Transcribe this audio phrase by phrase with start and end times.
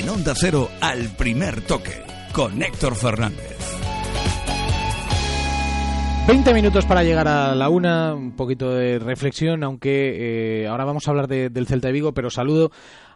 [0.00, 2.02] En Onda Cero, al primer toque,
[2.32, 3.58] con Héctor Fernández.
[6.26, 11.06] 20 minutos para llegar a la una, un poquito de reflexión, aunque eh, ahora vamos
[11.06, 12.70] a hablar del Celta de Vigo, pero saludo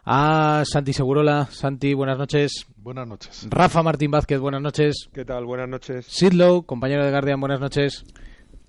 [0.05, 1.47] a Santi Segurola.
[1.49, 2.67] Santi, buenas noches.
[2.77, 3.47] Buenas noches.
[3.49, 5.09] Rafa Martín Vázquez, buenas noches.
[5.11, 5.43] ¿Qué tal?
[5.45, 6.05] Buenas noches.
[6.05, 8.05] Sidlow, compañero de Guardian, buenas noches.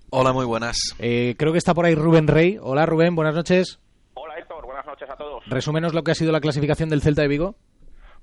[0.08, 0.94] Hola, muy buenas.
[1.00, 2.56] Eh, creo que está por ahí Rubén Rey.
[2.62, 3.78] Hola Rubén, buenas noches.
[4.14, 5.44] Hola Héctor, buenas noches a todos.
[5.48, 7.56] Resúmenos lo que ha sido la clasificación del Celta de Vigo.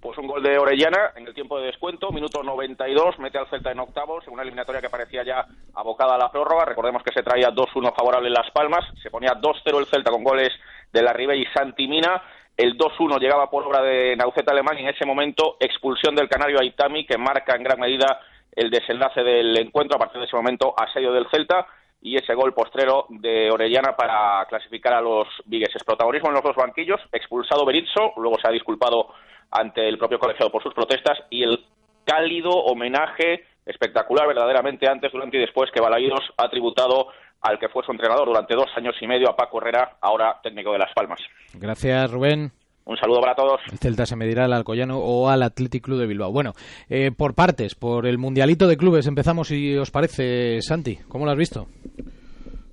[0.04, 3.72] Pues un gol de Orellana en el tiempo de descuento, minuto 92, mete al Celta
[3.72, 5.46] en octavos, en una eliminatoria que parecía ya
[5.76, 6.66] abocada a la prórroga.
[6.66, 10.26] Recordemos que se traía 2-1 favorable en Las Palmas, se ponía 2-0 el Celta con
[10.26, 10.52] goles
[10.92, 12.22] de la Ribe y Santi Mina.
[12.58, 16.60] El 2-1 llegaba por obra de Nauceta Alemán y en ese momento expulsión del canario
[16.60, 18.20] Aitami que marca en gran medida
[18.52, 19.96] el desenlace del encuentro.
[19.96, 21.66] A partir de ese momento, asedio del Celta
[22.04, 25.84] y ese gol postrero de Orellana para clasificar a los vigueses.
[25.86, 29.08] Protagonismo en los dos banquillos, expulsado Berizzo, luego se ha disculpado
[29.50, 31.66] ante el propio colegiado por sus protestas y el
[32.04, 37.08] cálido homenaje espectacular verdaderamente antes, durante y después que Balaídos ha tributado
[37.42, 40.74] al que fue su entrenador durante dos años y medio, a Paco Herrera, ahora técnico
[40.74, 41.20] de Las Palmas.
[41.54, 42.52] Gracias, Rubén.
[42.86, 43.62] Un saludo para todos.
[43.72, 46.32] El Celta se medirá al Alcoyano o al Athletic Club de Bilbao.
[46.32, 46.52] Bueno,
[46.90, 50.98] eh, por partes, por el Mundialito de Clubes empezamos, si os parece, Santi.
[51.08, 51.68] ¿Cómo lo has visto?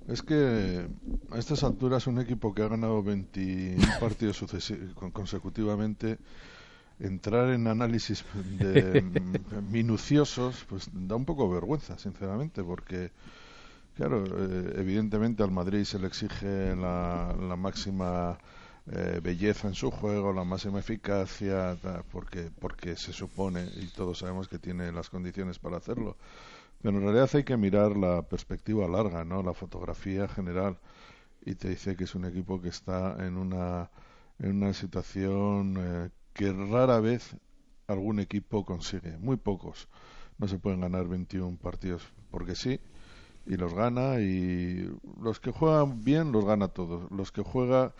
[0.07, 0.87] Es que
[1.29, 4.43] a estas alturas un equipo que ha ganado 20 partidos
[5.13, 6.17] consecutivamente
[6.99, 9.01] entrar en análisis de,
[9.71, 13.11] minuciosos, pues da un poco vergüenza, sinceramente, porque,
[13.95, 18.37] claro, eh, evidentemente al Madrid se le exige la, máxima
[18.91, 21.77] eh, belleza en su juego, la máxima eficacia,
[22.11, 26.17] porque, porque se supone, y todos sabemos que tiene las condiciones para hacerlo.
[26.81, 29.43] Pero en realidad hay que mirar la perspectiva larga, ¿no?
[29.43, 30.79] La fotografía general.
[31.45, 33.91] Y te dice que es un equipo que está en una,
[34.39, 37.35] en una situación eh, que rara vez
[37.87, 39.87] algún equipo consigue, muy pocos.
[40.37, 42.79] No se pueden ganar 21 partidos porque sí,
[43.45, 44.89] y los gana, y
[45.21, 47.09] los que juegan bien los gana todos.
[47.11, 47.93] Los que juega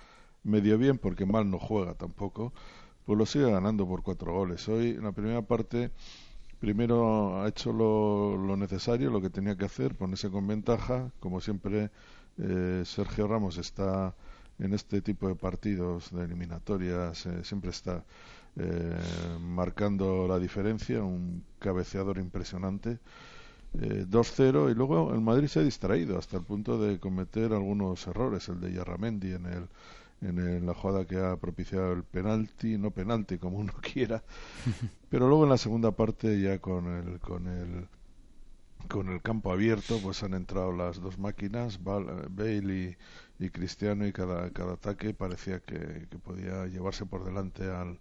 [0.44, 2.54] medio bien, porque mal no juega tampoco,
[3.06, 4.68] pues lo sigue ganando por cuatro goles.
[4.70, 5.92] Hoy, en la primera parte,
[6.62, 11.12] primero ha hecho lo, necesario, lo que tenía que hacer, ponerse con ventaja.
[11.20, 11.90] Como siempre,
[12.38, 14.16] eh, Sergio Ramos está
[14.60, 18.06] en este tipo de partidos de eliminatorias eh, siempre está
[18.56, 18.98] eh,
[19.40, 23.00] marcando la diferencia, un cabeceador impresionante.
[23.74, 28.06] 2-0 eh, y luego el Madrid se ha distraído hasta el punto de cometer algunos
[28.06, 29.68] errores, el de Yarramendi en el
[30.22, 34.24] en la jugada que ha propiciado el penalti, no penalti como uno quiera,
[35.10, 37.88] pero luego en la segunda parte ya con el con el
[38.88, 42.98] con el campo abierto pues han entrado las dos máquinas, Bale
[43.40, 48.00] y, y Cristiano y cada, cada ataque parecía que, podía llevarse por delante al,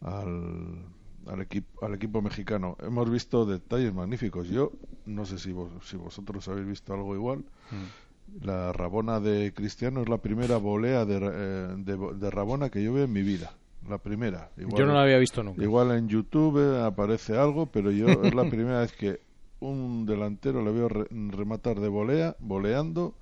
[0.00, 0.84] al,
[1.26, 2.76] al, equipo, al equipo mexicano.
[2.80, 4.48] Hemos visto detalles magníficos.
[4.48, 4.72] Yo
[5.04, 7.38] no sé si, vos, si vosotros habéis visto algo igual.
[7.70, 8.05] Mm.
[8.42, 13.04] La Rabona de Cristiano es la primera volea de, eh, de, Rabona que yo veo
[13.04, 13.52] en mi vida.
[13.88, 14.50] La primera.
[14.56, 15.62] yo no la había visto nunca.
[15.62, 19.20] Igual en YouTube aparece algo, pero yo es la primera vez que
[19.60, 23.14] un delantero le veo rematar de volea, voleando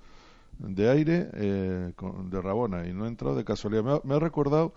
[0.59, 1.91] de aire eh,
[2.29, 4.03] de Rabona y no ha entrado de casualidad.
[4.03, 4.73] Me ha, recordado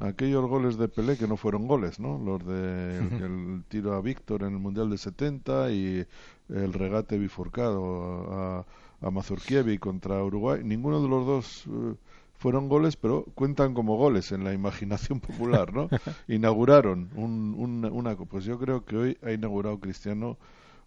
[0.00, 2.18] aquellos goles de Pelé que no fueron goles, ¿no?
[2.18, 6.06] Los de el, tiro a Víctor en el Mundial de 70 y
[6.48, 8.66] el regate bifurcado a,
[9.02, 10.62] a Mazurkiewicz contra Uruguay.
[10.64, 11.94] Ninguno de los dos eh,
[12.38, 15.88] fueron goles, pero cuentan como goles en la imaginación popular, ¿no?
[16.28, 18.16] Inauguraron un, un, una...
[18.16, 20.38] Pues yo creo que hoy ha inaugurado Cristiano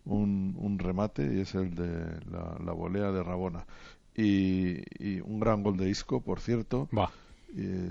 [0.05, 3.65] un, un remate y es el de la, la volea de Rabona
[4.15, 6.87] y, un gran gol de Isco, por cierto.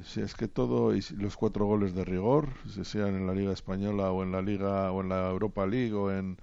[0.04, 2.48] si es que todo, y los cuatro goles de rigor,
[2.82, 6.10] sean en la Liga Española o en la Liga o en la Europa League o
[6.10, 6.38] en,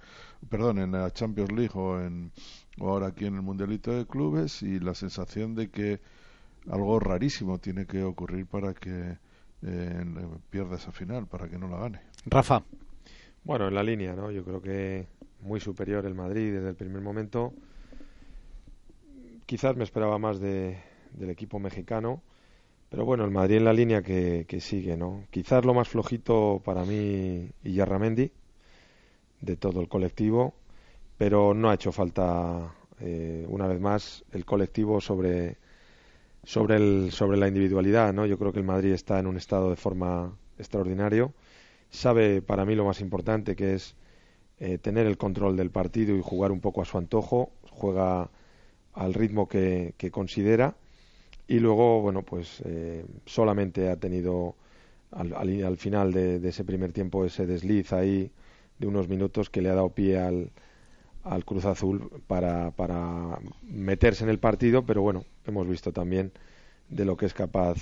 [0.48, 2.32] perdón, en la Champions League o, en,
[2.80, 6.00] ahora aquí en el Mundialito de Clubes y la sensación de que
[6.70, 9.18] algo rarísimo tiene que ocurrir para que
[9.62, 10.04] eh,
[10.50, 12.00] pierda esa final, para que no la gane.
[12.26, 12.62] Rafa.
[13.44, 14.30] Bueno, en la línea, ¿no?
[14.30, 15.06] Yo creo que
[15.40, 17.52] muy superior el Madrid desde el primer momento
[19.46, 20.78] quizás me esperaba más de,
[21.12, 22.22] del equipo mexicano,
[22.88, 25.24] pero bueno, el Madrid en la línea que, sigue, ¿no?
[25.30, 28.30] Quizás lo más flojito para mí y Yarramendi
[29.40, 30.54] de todo el colectivo,
[31.22, 35.56] pero no ha hecho falta eh, una vez más el colectivo sobre
[36.42, 38.26] sobre el sobre la individualidad, ¿no?
[38.26, 41.32] Yo creo que el Madrid está en un estado de forma extraordinario.
[41.90, 43.94] Sabe para mí lo más importante que es
[44.58, 47.52] eh, tener el control del partido y jugar un poco a su antojo.
[47.70, 48.28] Juega
[48.92, 50.74] al ritmo que, considera
[51.46, 54.56] y luego bueno pues eh, solamente ha tenido
[55.12, 58.32] al, al, final de, de, ese primer tiempo ese desliz ahí
[58.80, 60.50] de unos minutos que le ha dado pie al,
[61.24, 66.32] al Cruz Azul para, para meterse en el partido, pero bueno, hemos visto también
[66.88, 67.78] de lo que es capaz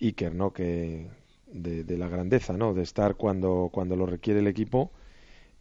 [0.00, 0.52] Iker, ¿no?
[0.52, 1.08] Que
[1.54, 2.74] de, la grandeza, ¿no?
[2.74, 4.90] De estar cuando, cuando lo requiere el equipo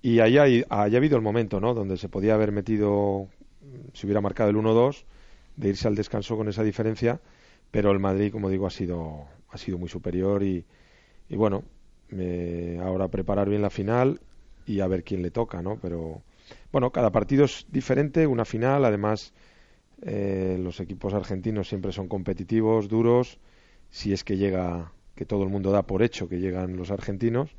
[0.01, 1.74] y haya, haya habido el momento, ¿no?
[1.74, 3.27] Donde se podía haber metido,
[3.94, 5.06] si hubiera marcado el 1-2,
[5.56, 7.21] de irse al descanso con esa diferencia,
[7.71, 10.66] pero el Madrid, como digo, ha sido, ha sido muy superior y,
[11.30, 11.63] bueno,
[12.81, 14.19] ahora preparar bien la final
[14.66, 15.77] y a ver quién le toca, ¿no?
[15.81, 16.21] Pero
[16.74, 19.31] bueno, cada partido es diferente, una final, además
[20.02, 23.38] eh, los equipos argentinos siempre son competitivos, duros,
[23.92, 27.56] si es que llega, que todo el mundo da por hecho que llegan los argentinos.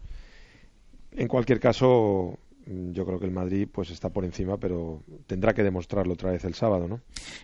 [1.13, 5.63] En cualquier caso, yo creo que el Madrid pues está por encima, pero tendrá que
[5.63, 7.01] demostrarlo otra vez el sábado, ¿no?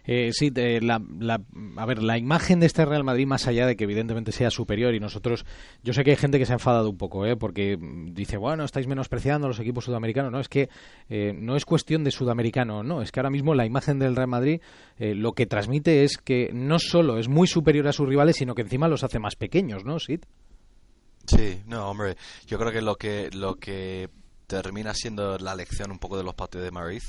[0.06, 1.00] Eh, sí, la,
[1.76, 4.94] a ver, la imagen de este Real Madrid, más allá de que evidentemente sea superior
[4.94, 5.44] y nosotros,
[5.82, 7.36] yo sé que hay gente que se ha enfadado un poco, ¿eh?
[7.36, 7.78] porque
[8.12, 10.68] dice, bueno, estáis menospreciando a los equipos sudamericanos, no, es que
[11.08, 14.28] eh, no es cuestión de sudamericano, no, es que ahora mismo la imagen del Real
[14.28, 14.60] Madrid
[14.98, 18.54] eh, lo que transmite es que no solo es muy superior a sus rivales, sino
[18.54, 20.20] que encima los hace más pequeños, ¿no, Sid?
[21.26, 22.16] Sí, no, hombre,
[22.46, 24.08] yo creo que lo que lo que
[24.50, 27.02] termina siendo la lección un poco de los partidos de Madrid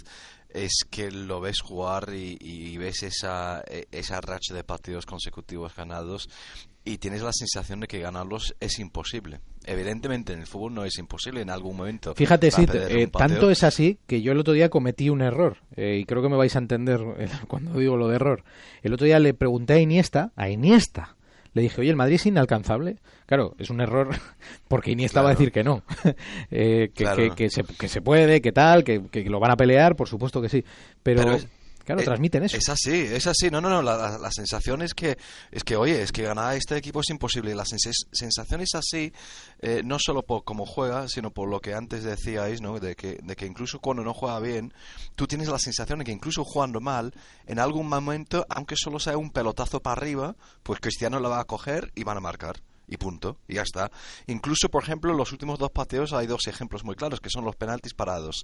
[0.50, 6.30] es que lo ves jugar y, ves esa, e, esa racha de partidos consecutivos ganados
[6.84, 9.40] y tienes la sensación de que ganarlos es imposible.
[9.66, 12.14] Evidentemente en el fútbol no es imposible en algún momento.
[12.14, 15.98] Fíjate, sí, eh, tanto es así que yo el otro día cometí un error eh,
[16.00, 18.44] y creo que me vais a entender eh, cuando digo lo de error.
[18.84, 21.16] El otro día le pregunté a Iniesta, a Iniesta,
[21.54, 22.98] le dije, oye, ¿el Madrid es inalcanzable?
[23.32, 24.10] Claro, es un error
[24.68, 25.84] porque Iniesta va a decir que no,
[26.52, 30.10] eh, que, que, se, que, se, puede, que tal, que, lo van a pelear, por
[30.10, 30.66] supuesto que sí.
[31.02, 31.40] Pero,
[31.86, 32.58] Claro, eh, transmiten eso.
[32.58, 33.50] Es así, es así.
[33.50, 33.82] No, no, no.
[33.82, 35.18] La, la, sensación es que,
[35.50, 37.56] es que, oye, es que ganar este equipo es imposible.
[37.56, 39.14] La sensación es así,
[39.62, 42.82] eh, no solo por cómo juega, sino por lo que antes decíais, ¿no?
[42.82, 44.74] De que, de que incluso cuando no juega bien,
[45.16, 47.14] tú tienes la sensación de que incluso jugando mal,
[47.48, 51.46] en algún momento, aunque solo sea un pelotazo para arriba, pues Cristiano lo va a
[51.46, 52.62] coger y van a marcar
[52.92, 53.90] y punto, y ya está.
[54.28, 57.56] Incluso, por ejemplo, los últimos dos pateos hay dos ejemplos muy claros, que son los
[57.56, 58.44] penaltis parados.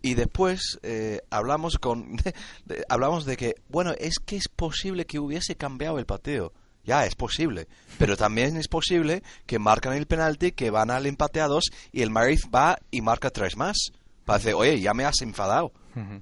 [0.00, 2.16] Y después eh, hablamos, con,
[2.64, 6.54] de, hablamos de que, bueno, es que es posible que hubiese cambiado el pateo.
[6.84, 7.68] Ya, es posible.
[7.98, 12.40] Pero también es posible que marcan el penalti, que van al empateados y el Madrid
[12.52, 13.92] va y marca tres más.
[14.24, 15.70] Parece, oye, ya me has enfadado.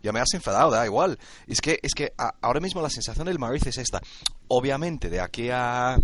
[0.03, 1.17] Ya me has enfadado, da igual.
[1.47, 4.01] Es que, es que ahora mismo la sensación del Madrid es esta.
[4.49, 5.97] Obviamente, de aquí a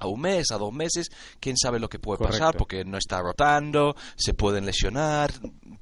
[0.00, 3.20] a un mes, a dos meses, quién sabe lo que puede pasar, porque no está
[3.20, 5.30] rotando, se pueden lesionar,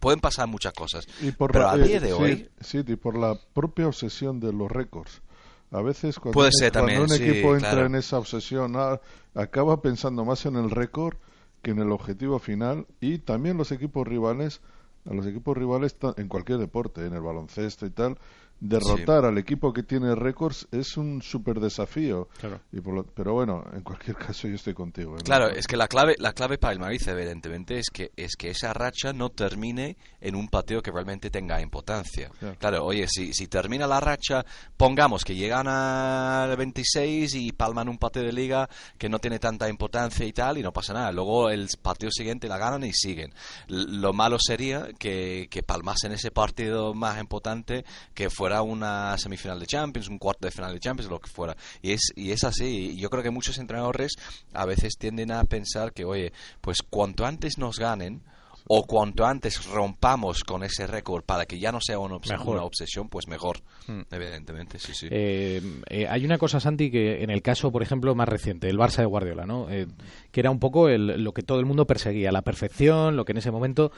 [0.01, 1.07] pueden pasar muchas cosas.
[1.39, 2.51] Pero a día de hoy...
[2.61, 5.23] Sí, y por la propia obsesión de los récords.
[5.71, 9.01] A veces cuando, un equipo entra en esa obsesión, ah,
[9.35, 11.17] acaba pensando más en el récord
[11.63, 14.63] que en el objetivo final y también los equipos rivales,
[15.09, 18.19] a los equipos rivales en cualquier deporte, en el baloncesto y tal,
[18.61, 22.29] derrotar al equipo que tiene récords es un súper desafío.
[22.73, 22.81] Y
[23.15, 25.17] pero bueno, en cualquier caso yo estoy contigo.
[25.17, 25.23] ¿eh?
[25.25, 28.51] Claro, es que la clave, la clave para el Madrid, evidentemente, es que, es que
[28.51, 32.31] esa racha no termine en un pateo que realmente tenga importancia.
[32.59, 34.45] Claro, oye, si, si termina la racha,
[34.77, 39.69] pongamos que llegan al 26 y palman un pateo de liga que no tiene tanta
[39.69, 41.13] importancia y tal, y no pasa nada.
[41.13, 43.33] Luego el partido siguiente la ganan y siguen.
[43.69, 47.85] lo malo sería que, que palmasen ese partido más importante
[48.15, 51.57] que fue una semifinal de Champions, un cuarto de final de Champions, lo que fuera.
[51.83, 52.97] Y es, y es así.
[52.97, 54.13] Yo creo que muchos entrenadores
[54.53, 58.23] a veces tienden a pensar que, oye, pues cuanto antes nos ganen,
[58.69, 63.27] o cuanto antes rompamos con ese récord para que ya no sea una, obsesión, pues
[63.27, 64.03] mejor, hmm.
[64.11, 65.09] evidentemente, sí, sí.
[65.11, 68.77] Eh, eh, hay una cosa, Santi, que en el caso, por ejemplo, más reciente, el
[68.77, 69.71] Barça de Guardiola, ¿no?
[69.71, 69.87] Eh,
[70.31, 73.39] que era un poco lo que todo el mundo perseguía, la perfección, lo que en
[73.39, 73.91] ese momento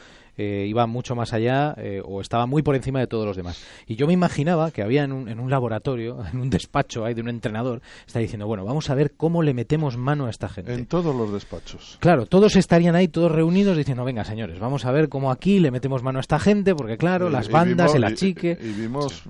[0.43, 3.63] eh, iba mucho más allá eh, o estaba muy por encima de todos los demás.
[3.87, 7.13] Y yo me imaginaba que había en un, en un laboratorio, en un despacho ahí
[7.13, 10.49] de un entrenador, está diciendo, bueno, vamos a ver cómo le metemos mano a esta
[10.49, 10.73] gente.
[10.73, 11.99] En todos los despachos.
[12.01, 15.71] Claro, todos estarían ahí, todos reunidos, diciendo, venga, señores, vamos a ver cómo aquí le
[15.71, 18.57] metemos mano a esta gente, porque claro, las bandas, el achique...
[18.59, 19.25] Y, vimos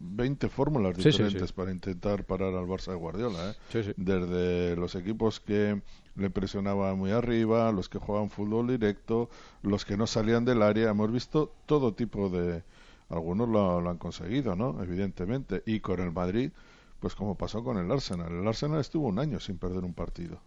[0.00, 3.92] 20 fórmulas diferentes para intentar parar al Barça de Guardiola, ¿eh?
[3.98, 5.82] Desde los equipos que
[6.14, 9.30] le presionaban muy arriba, los que jugaban fútbol directo,
[9.62, 10.90] los que no salían del área.
[10.90, 12.62] Hemos visto todo tipo de.
[13.08, 14.82] Algunos lo, han conseguido, ¿no?
[14.82, 15.62] Evidentemente.
[15.66, 16.50] Y con el Madrid,
[17.00, 18.32] pues como pasó con el Arsenal.
[18.32, 20.38] El Arsenal estuvo un año sin perder un partido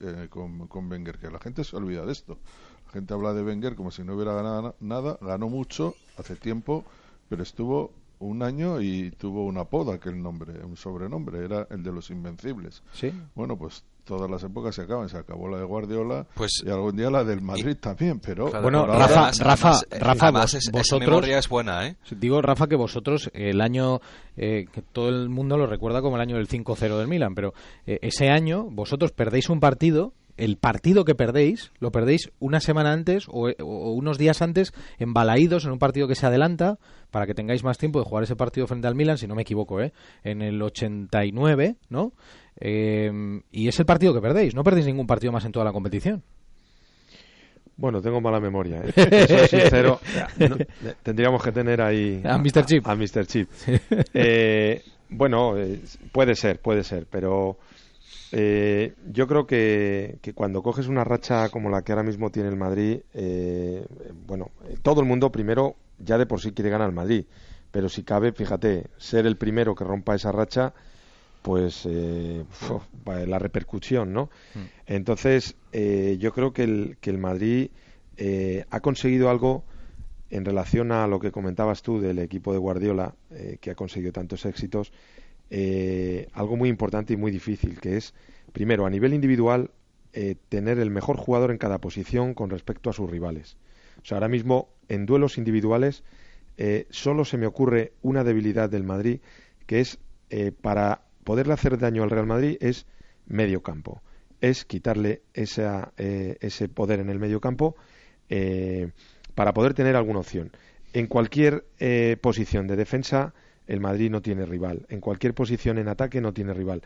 [0.00, 2.38] eh, con, con Wenger, que la gente se olvida de esto.
[2.86, 5.18] La gente habla de Wenger como si no hubiera ganado nada.
[5.20, 6.84] Ganó mucho hace tiempo,
[7.28, 7.90] pero estuvo
[8.26, 12.10] un año y tuvo una poda, que el nombre, un sobrenombre, era el de los
[12.10, 12.82] Invencibles.
[12.92, 13.12] Sí.
[13.34, 15.08] Bueno, pues todas las épocas se acaban.
[15.08, 18.62] Se acabó la de Guardiola Pues- y algún día la del Madrid también, pero Claro,
[18.64, 21.86] Bueno, ahora- Rafa, además- Rafa, además, eh, Rafa, además vos- es- vosotros- memoria es buena,
[21.86, 21.96] ¿eh?
[22.10, 24.00] Digo, Rafa, que vosotros el año
[24.36, 27.52] eh, que todo el mundo lo recuerda como el año del 5-0 del Milan, pero
[27.86, 32.92] eh, ese año vosotros perdéis un partido, el partido que perdéis lo perdéis una semana
[32.92, 36.78] antes o, o unos días antes en Balaídos, en un partido que se adelanta
[37.10, 39.42] para que tengáis más tiempo de jugar ese partido frente al Milan, si no me
[39.42, 39.92] equivoco, ¿eh?
[40.24, 42.12] en el 89, ¿no?
[42.60, 43.10] Eh,
[43.50, 46.22] y es el partido que perdéis, no perdéis ningún partido más en toda la competición.
[47.76, 48.82] Bueno, tengo mala memoria.
[48.84, 49.26] ¿eh?
[49.26, 49.98] Soy sincero.
[50.38, 52.64] No, eh, tendríamos que tener ahí A Mr.
[52.64, 52.86] Chip.
[52.86, 53.26] A, Mr.
[53.26, 53.48] Chip.
[54.14, 57.58] Eh, bueno, eh, puede ser, puede ser, pero
[58.32, 62.48] eh, yo creo que, que cuando coges una racha como la que ahora mismo tiene
[62.48, 63.86] el Madrid, eh,
[64.26, 67.26] bueno, eh, todo el mundo primero ya de por sí quiere ganar al Madrid,
[67.70, 70.74] pero si cabe, fíjate, ser el primero que rompa esa racha,
[71.42, 72.82] pues eh, uf,
[73.26, 74.30] la repercusión, ¿no?
[74.86, 77.70] Entonces, eh, yo creo que el, que el Madrid
[78.16, 79.64] eh, ha conseguido algo
[80.30, 83.14] en relación a lo que comentabas tú del equipo de Guardiola,
[83.60, 84.90] que ha conseguido tantos éxitos,
[85.54, 88.14] eh, algo muy importante y muy difícil, que es,
[88.54, 89.70] primero, a nivel individual,
[90.14, 93.58] eh, tener el mejor jugador en cada posición con respecto a sus rivales.
[94.10, 96.04] Ahora mismo, en duelos individuales,
[96.56, 99.20] eh, solo se me ocurre una debilidad del Madrid,
[99.66, 99.98] que es
[100.30, 102.86] eh, para poderle hacer daño al Real Madrid, es
[103.26, 104.02] medio campo.
[104.40, 107.76] Es quitarle esa, ese poder en el medio campo
[109.36, 110.50] para poder tener alguna opción.
[110.92, 111.64] En cualquier
[112.20, 113.34] posición de defensa,
[113.66, 114.86] el Madrid no tiene rival.
[114.88, 116.82] En cualquier posición en ataque no tiene rival.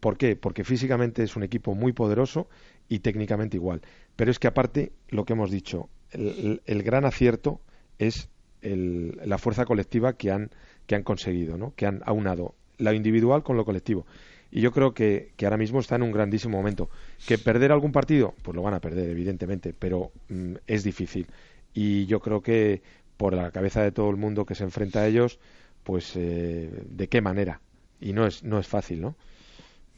[0.00, 0.36] ¿Por qué?
[0.36, 2.48] Porque físicamente es un equipo muy poderoso
[2.88, 3.82] y técnicamente igual.
[4.16, 7.60] Pero es que aparte, lo que hemos dicho, el, el- gran acierto
[7.98, 8.28] es
[8.62, 10.50] el- la fuerza colectiva que han,
[10.86, 11.74] que han conseguido, ¿no?
[11.76, 14.06] que han aunado lo individual con lo colectivo.
[14.50, 16.88] Y yo creo que, que ahora mismo está en un grandísimo momento.
[17.26, 18.34] ¿Que perder algún partido?
[18.42, 21.26] Pues lo van a perder, evidentemente, pero mm, es difícil.
[21.72, 22.82] Y yo creo que
[23.16, 25.38] por la cabeza de todo el mundo que se enfrenta a ellos,
[25.84, 27.60] pues eh, de qué manera.
[28.00, 29.16] Y no es, no es fácil, ¿no?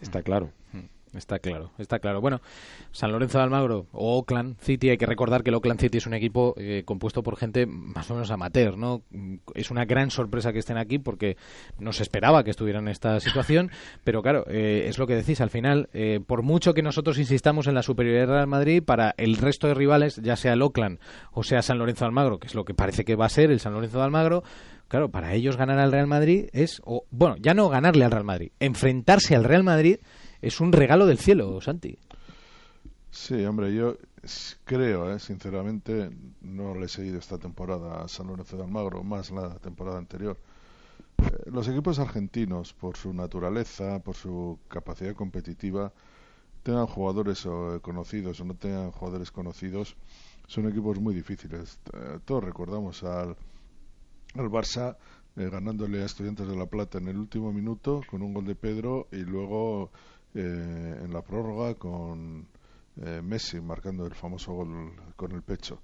[0.01, 0.51] Está claro.
[1.15, 2.21] Está claro, está claro.
[2.21, 2.41] Bueno,
[2.93, 6.07] San Lorenzo de Almagro o Oakland City, hay que recordar que el Oakland City es
[6.07, 9.03] un equipo eh, compuesto por gente más o menos amateur, ¿no?
[9.11, 11.37] Mm, Es una gran sorpresa que estén aquí porque
[11.79, 13.71] no se esperaba que estuvieran en esta situación,
[14.05, 17.67] pero claro, eh, es lo que decís, al final, eh, por mucho que nosotros insistamos
[17.67, 20.99] en la superioridad del Real Madrid, para el resto de rivales, ya sea el Oakland
[21.33, 23.51] o sea San Lorenzo de Almagro, que es lo que parece que va a ser
[23.51, 24.43] el San Lorenzo de Almagro,
[24.89, 28.25] claro, para ellos ganar al Real Madrid es, o, bueno, ya no ganarle al Real
[28.25, 29.99] Madrid, enfrentarse al Real Madrid
[30.43, 31.99] es un regalo del cielo, Santi.
[33.11, 33.97] Sí, hombre, yo
[34.65, 36.11] creo, eh, sinceramente,
[36.43, 40.37] no le he seguido esta temporada a San Lorenzo de Almagro, más la temporada anterior.
[41.19, 45.93] Eh, los equipos argentinos, por su naturaleza, por su capacidad competitiva,
[46.63, 49.97] tengan jugadores eh, conocidos o no tengan jugadores conocidos,
[50.49, 51.79] son equipos muy difíciles.
[51.93, 53.37] Eh, todos recordamos al,
[54.41, 54.97] al Barça
[55.37, 58.55] eh, ganándole a Estudiantes de La Plata en el último minuto con un gol de
[58.55, 59.91] Pedro y luego
[60.35, 62.47] eh, en la prórroga con
[63.03, 65.81] eh, Messi marcando el famoso gol con el pecho.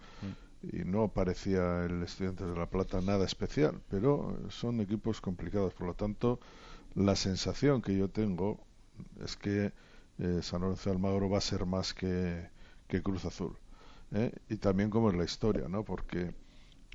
[0.63, 5.75] Y no parecía el Estudiantes de La Plata nada especial, pero son equipos complicados.
[5.75, 6.39] Por lo tanto,
[6.95, 8.61] la sensación que yo tengo
[9.23, 9.73] es que
[10.19, 12.49] eh, San Lorenzo de Almagro va a ser más que,
[12.87, 13.57] que Cruz Azul.
[14.13, 14.33] ¿eh?
[14.49, 15.85] Y también como es la historia, ¿no?
[15.85, 16.35] Porque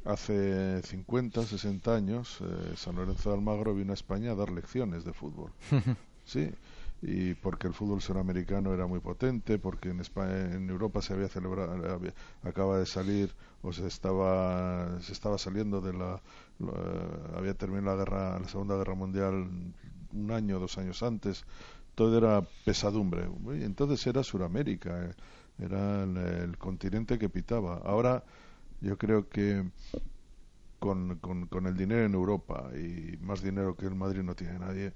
[0.05, 5.03] hace 50, 60 años eh, San Lorenzo de Almagro vino a España a dar lecciones
[5.05, 5.51] de fútbol.
[6.25, 6.51] Sí,
[7.01, 11.29] y porque el fútbol sudamericano era muy potente, porque en España, en Europa se había
[11.29, 12.13] celebrado, había-
[12.43, 16.21] acaba de salir o se estaba se estaba saliendo de la,
[16.59, 19.49] la- había terminado la guerra, la Segunda Guerra Mundial
[20.13, 21.45] un año, dos años antes,
[21.95, 23.27] todo era pesadumbre.
[23.59, 25.13] Y entonces era Suramérica, eh,
[25.59, 27.77] era el, el continente que pitaba.
[27.83, 28.23] Ahora
[28.81, 29.63] yo creo que
[30.79, 34.59] con, con, con el dinero en Europa y más dinero que el Madrid no tiene
[34.59, 34.93] nadie,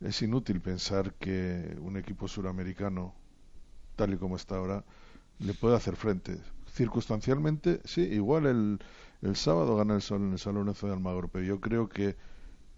[0.00, 3.14] es inútil pensar que un equipo suramericano,
[3.96, 4.84] tal y como está ahora,
[5.40, 6.38] le puede hacer frente.
[6.72, 8.80] Circunstancialmente, sí, igual el,
[9.22, 12.16] el sábado gana el Sol en el Lorenzo de Almagro, pero yo creo que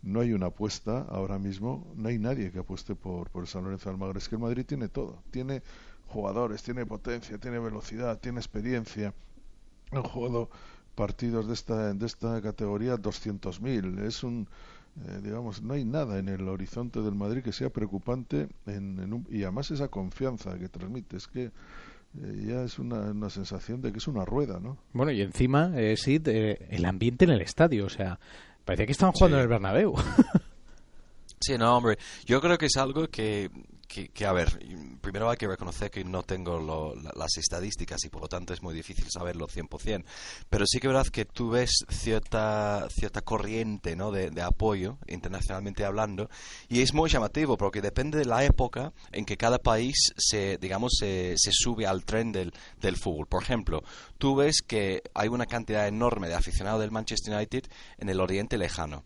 [0.02, 3.64] no hay una apuesta ahora mismo, no hay nadie que apueste por, por el San
[3.64, 4.18] Lorenzo de Almagro.
[4.18, 5.62] Es que el Madrid tiene todo, tiene
[6.08, 9.14] jugadores, tiene potencia, tiene velocidad, tiene experiencia.
[9.92, 10.50] Han jugado
[10.94, 14.02] partidos de esta, de esta categoría 200.000.
[14.04, 14.48] Es un,
[15.06, 19.12] eh, digamos, no hay nada en el horizonte del Madrid que sea preocupante en, en
[19.12, 23.80] un- y además esa confianza que transmite es que eh, ya es una, una sensación
[23.80, 24.76] de que es una rueda, ¿no?
[24.92, 27.86] Bueno, y encima, eh, Sid, eh, el ambiente en el estadio.
[27.86, 28.18] O sea,
[28.64, 29.94] Parecía que estaban jugando en el Bernabéu.
[31.40, 31.96] Sí, no, hombre.
[32.26, 33.50] Yo creo que es algo que,
[33.90, 34.48] que, a ver,
[35.00, 38.72] primero hay que reconocer que no tengo las estadísticas y por lo tanto es muy
[38.72, 40.04] difícil saberlo 100%.
[40.48, 44.12] Pero sí que es verdad que tú ves cierta, cierta corriente ¿no?
[44.12, 46.30] de, apoyo, internacionalmente hablando,
[46.68, 50.92] y es muy llamativo porque depende de la época en que cada país se, digamos,
[50.96, 53.26] se, se sube al tren del, del fútbol.
[53.26, 53.82] Por ejemplo,
[54.18, 57.64] tú ves que hay una cantidad enorme de aficionados del Manchester United
[57.98, 59.04] en el Oriente Lejano.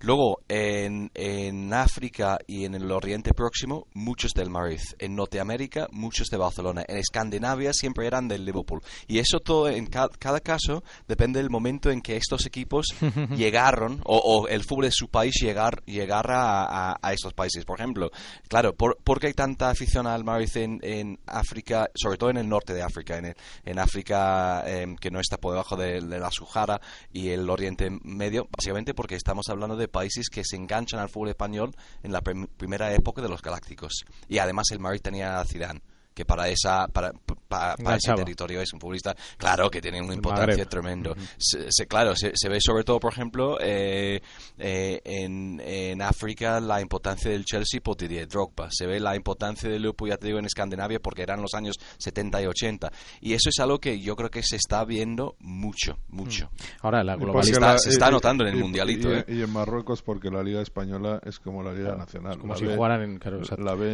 [0.00, 3.86] Luego, en, en, África y en el Oriente Próximo,
[4.20, 4.80] muchos del Madrid.
[4.98, 6.84] En Norteamérica, muchos de Barcelona.
[6.86, 8.82] En Escandinavia siempre eran del Liverpool.
[9.08, 12.88] Y eso todo, en cada caso, depende del momento en que estos equipos
[13.34, 17.64] llegaron, o, el fútbol de su país llegar, llegar a, estos países.
[17.64, 18.10] Por ejemplo,
[18.46, 20.50] claro, ¿por, qué hay tanta afición al Madrid
[20.82, 23.34] en, África, sobre todo en el norte de África, en,
[23.64, 26.78] en África em, que no está por debajo de, de la Sahara
[27.10, 28.48] y el Oriente Medio?
[28.54, 32.92] Básicamente porque estamos hablando de países que se enganchan al fútbol español en la primera
[32.92, 34.04] época de los Galácticos.
[34.28, 35.80] Y además el Madrid tenía a Zidane
[36.14, 37.12] que para esa para,
[37.50, 41.16] para, ese territorio es un futbolista claro que tiene una importancia tremendo.
[41.36, 44.22] Se, claro se, ve sobre todo por ejemplo eh,
[44.56, 48.68] eh, en, en África la importancia del Chelsea por Didier Drogba.
[48.70, 51.76] Se ve la importancia del Liverpool ya te digo en Escandinavia porque eran los años
[51.98, 55.98] 70 y 80 y eso es algo que yo creo que se está viendo mucho
[56.08, 56.46] mucho.
[56.46, 56.86] Mm.
[56.86, 59.24] ahora la globalidad se está notando en el mundialito ¿eh?
[59.26, 62.38] y, en Marruecos porque la liga española es como la liga nacional.
[62.38, 63.18] como si jugaran en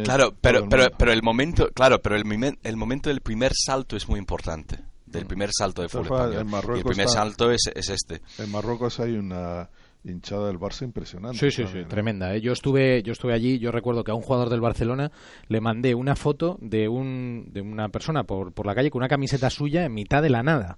[0.03, 4.07] claro, pero pero pero el momento claro pero el, el momento del primer salto es
[4.07, 4.79] muy importante.
[5.05, 5.27] Del mm.
[5.27, 6.77] primer salto de fútbol español.
[6.77, 8.21] el primer salto es, es, este.
[8.39, 9.69] En Marruecos hay una
[10.03, 11.37] hinchada del Barça impresionante.
[11.37, 12.33] Sí, sí, sí, tremenda.
[12.35, 12.41] ¿eh?
[12.41, 15.11] Yo estuve yo estuve allí, yo recuerdo que a un jugador del Barcelona
[15.47, 19.09] le mandé una foto de un de una persona por, por la calle con una
[19.09, 20.77] camiseta suya en mitad de la nada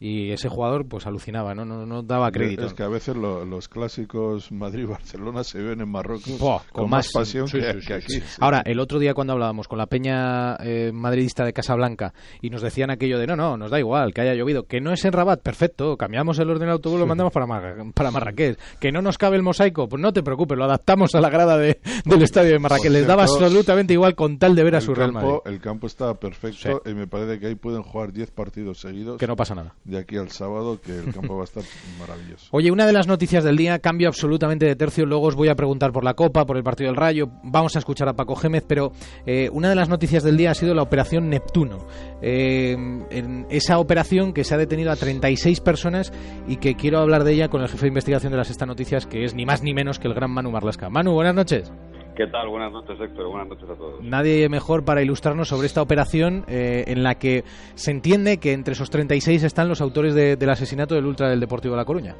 [0.00, 2.66] y ese jugador pues alucinaba, no, no, no daba crédito.
[2.66, 6.38] Es que a veces los clásicos Madrid-Barcelona se ven en Marruecos
[6.72, 8.22] con, más, pasión que, aquí.
[8.38, 12.62] Ahora, el otro día cuando hablábamos con la peña eh, madridista de Casablanca y nos
[12.62, 15.12] decían aquello de no, no, nos da igual, que haya llovido, que no es en
[15.12, 17.46] Rabat, perfecto, cambiamos el orden del autobús, lo mandamos para,
[17.92, 21.20] para Marrakech, que no nos cabe el mosaico, pues no te preocupes, lo adaptamos a
[21.20, 24.76] la grada de, del estadio de Marrakech, les daba absolutamente igual con tal de ver
[24.76, 25.38] a su Real Madrid.
[25.44, 29.18] El campo está perfecto y me parece que ahí pueden jugar 10 partidos seguidos.
[29.18, 31.62] Que no pasa nada de aquí al sábado, que el campo va a estar
[31.98, 32.48] maravilloso.
[32.52, 35.54] Oye, una de las noticias del día, cambio absolutamente de tercio, luego os voy a
[35.54, 38.64] preguntar por la Copa, por el partido del Rayo, vamos a escuchar a Paco Gémez,
[38.68, 38.92] pero
[39.26, 41.86] eh, una de las noticias del día ha sido la operación Neptuno.
[42.20, 42.72] Eh,
[43.10, 46.12] en esa operación que se ha detenido a 36 personas
[46.46, 49.06] y que quiero hablar de ella con el jefe de investigación de las Esta Noticias,
[49.06, 50.90] que es ni más ni menos que el gran Manu Marlasca.
[50.90, 51.72] Manu, buenas noches.
[52.18, 52.48] ¿Qué tal?
[52.48, 53.28] Buenas noches, Héctor.
[53.28, 54.02] Buenas noches a todos.
[54.02, 57.44] Nadie mejor para ilustrarnos sobre esta operación eh, en la que
[57.76, 61.74] se entiende que entre esos 36 están los autores del asesinato del Ultra del Deportivo
[61.74, 62.16] de La Coruña.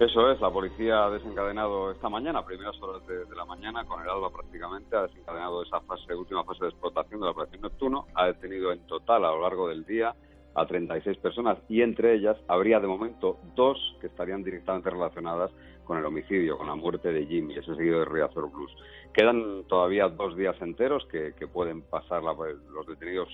[0.00, 4.08] Eso es, la policía ha desencadenado esta mañana, primeras horas de, la mañana, con el
[4.08, 8.26] alba prácticamente, ha desencadenado esa fase, última fase de explotación de la operación Neptuno, ha
[8.26, 10.12] detenido en total a lo largo del día
[10.56, 15.52] a 36 personas y entre ellas habría de momento dos que estarían directamente relacionadas
[15.90, 18.70] con el homicidio, con la muerte de Jimmy, ese seguido de Riazor Blues.
[19.12, 23.28] Quedan todavía dos días enteros que, pueden pasar los detenidos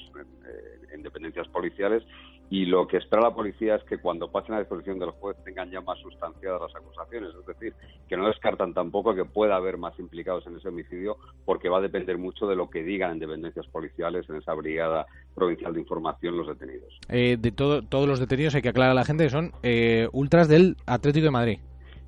[0.91, 2.03] en, dependencias policiales
[2.49, 5.71] y lo que espera la policía es que cuando pasen a disposición del juez tengan
[5.71, 7.75] ya más sustanciadas las acusaciones, es decir,
[8.09, 11.83] que no descartan tampoco que pueda haber más implicados en ese homicidio porque va a
[11.83, 16.39] depender mucho de lo que digan en dependencias policiales en esa brigada provincial de información
[16.39, 16.99] los detenidos.
[17.11, 20.49] Eh, de todos los detenidos hay que aclarar a la gente que son eh, ultras
[20.49, 21.59] del Atlético de Madrid.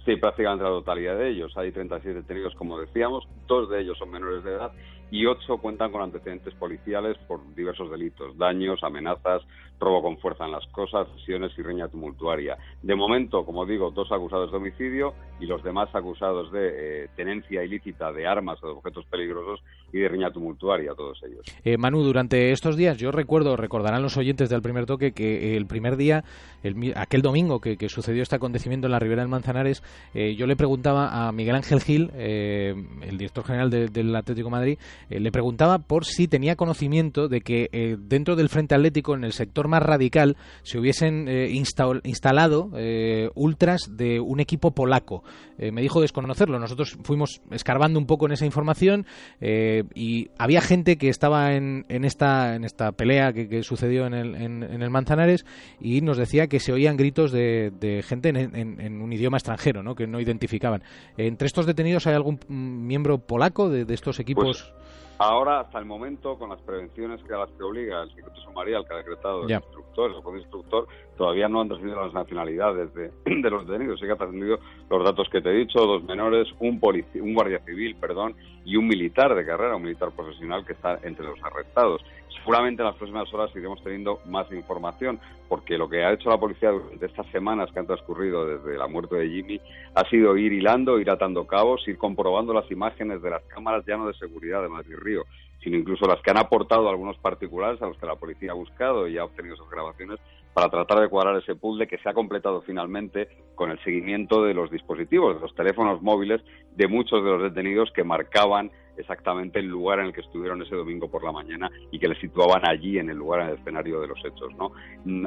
[0.09, 1.55] Sí, prácticamente la totalidad de ellos.
[1.59, 4.73] Hay 36 detenidos, como decíamos, dos de ellos son menores de edad
[5.11, 9.43] y ocho cuentan con antecedentes policiales por diversos delitos, daños, amenazas,
[9.79, 12.57] robo con fuerza en las cosas, lesiones y riña tumultuaria.
[12.83, 17.63] De momento, como digo, dos acusados de homicidio y los demás acusados de eh, tenencia
[17.63, 19.61] ilícita de armas o de objetos peligrosos
[19.93, 21.41] y de riña tumultuaria, todos ellos.
[21.65, 25.67] Eh, Manu, durante estos días, yo recuerdo, recordarán los oyentes del primer toque, que el
[25.67, 26.25] primer día,
[26.63, 30.57] el, aquel domingo que, sucedió este acontecimiento en la Ribera del Manzanares, eh, yo le
[30.57, 36.29] preguntaba a Miguel Ángel Gil, el director general del Atlético Madrid, le preguntaba por si
[36.29, 41.29] tenía conocimiento de que dentro del Frente Atlético, en el sector más radical se hubiesen
[41.29, 45.23] eh, instalado eh, ultras de un equipo polaco.
[45.59, 46.59] Eh, me dijo desconocerlo.
[46.59, 49.07] Nosotros fuimos escarbando un poco en esa información
[49.41, 54.35] y había gente que estaba en, en esta, en esta pelea que, sucedió en el,
[54.35, 55.45] en, el, Manzanares
[55.81, 59.95] y nos decía que se oían gritos de, gente en, un idioma extranjero, ¿no?
[59.95, 60.83] que no identificaban.
[61.17, 64.45] ¿Entre estos detenidos hay algún miembro polaco de, estos equipos?
[64.45, 64.73] Pues
[65.19, 68.87] Ahora, hasta el momento, con las prevenciones que a las que obliga el secreto sumarial
[68.87, 73.51] que ha decretado el instructor, el juez instructor, todavía no han trascendido las nacionalidades de,
[73.51, 74.01] los detenidos.
[74.01, 77.59] Sí que han trascendido los datos que te he dicho, dos menores, un, un guardia
[77.67, 82.03] civil, perdón, y un militar de carrera, un militar profesional que está entre los arrestados.
[82.49, 86.39] Seguramente en las próximas horas iremos teniendo más información, porque lo que ha hecho la
[86.39, 89.61] policía durante estas semanas que han transcurrido desde la muerte de Jimmy
[89.95, 93.97] ha sido ir hilando, ir atando cabos, ir comprobando las imágenes de las cámaras ya
[93.97, 95.25] no de seguridad de Madrid Río,
[95.63, 99.09] sino incluso las que han aportado algunos particulares a los que la policía ha buscado
[99.09, 100.19] y ha obtenido esas grabaciones
[100.59, 104.55] para tratar de cuadrar ese puzzle que se ha completado finalmente con el seguimiento de
[104.55, 106.43] los dispositivos, de los teléfonos móviles
[106.75, 110.75] de muchos de los detenidos que marcaban exactamente el lugar en el que estuvieron ese
[110.75, 114.01] domingo por la mañana y que les situaban allí en el lugar, en el escenario
[114.01, 114.53] de los hechos.
[114.57, 114.73] ¿no?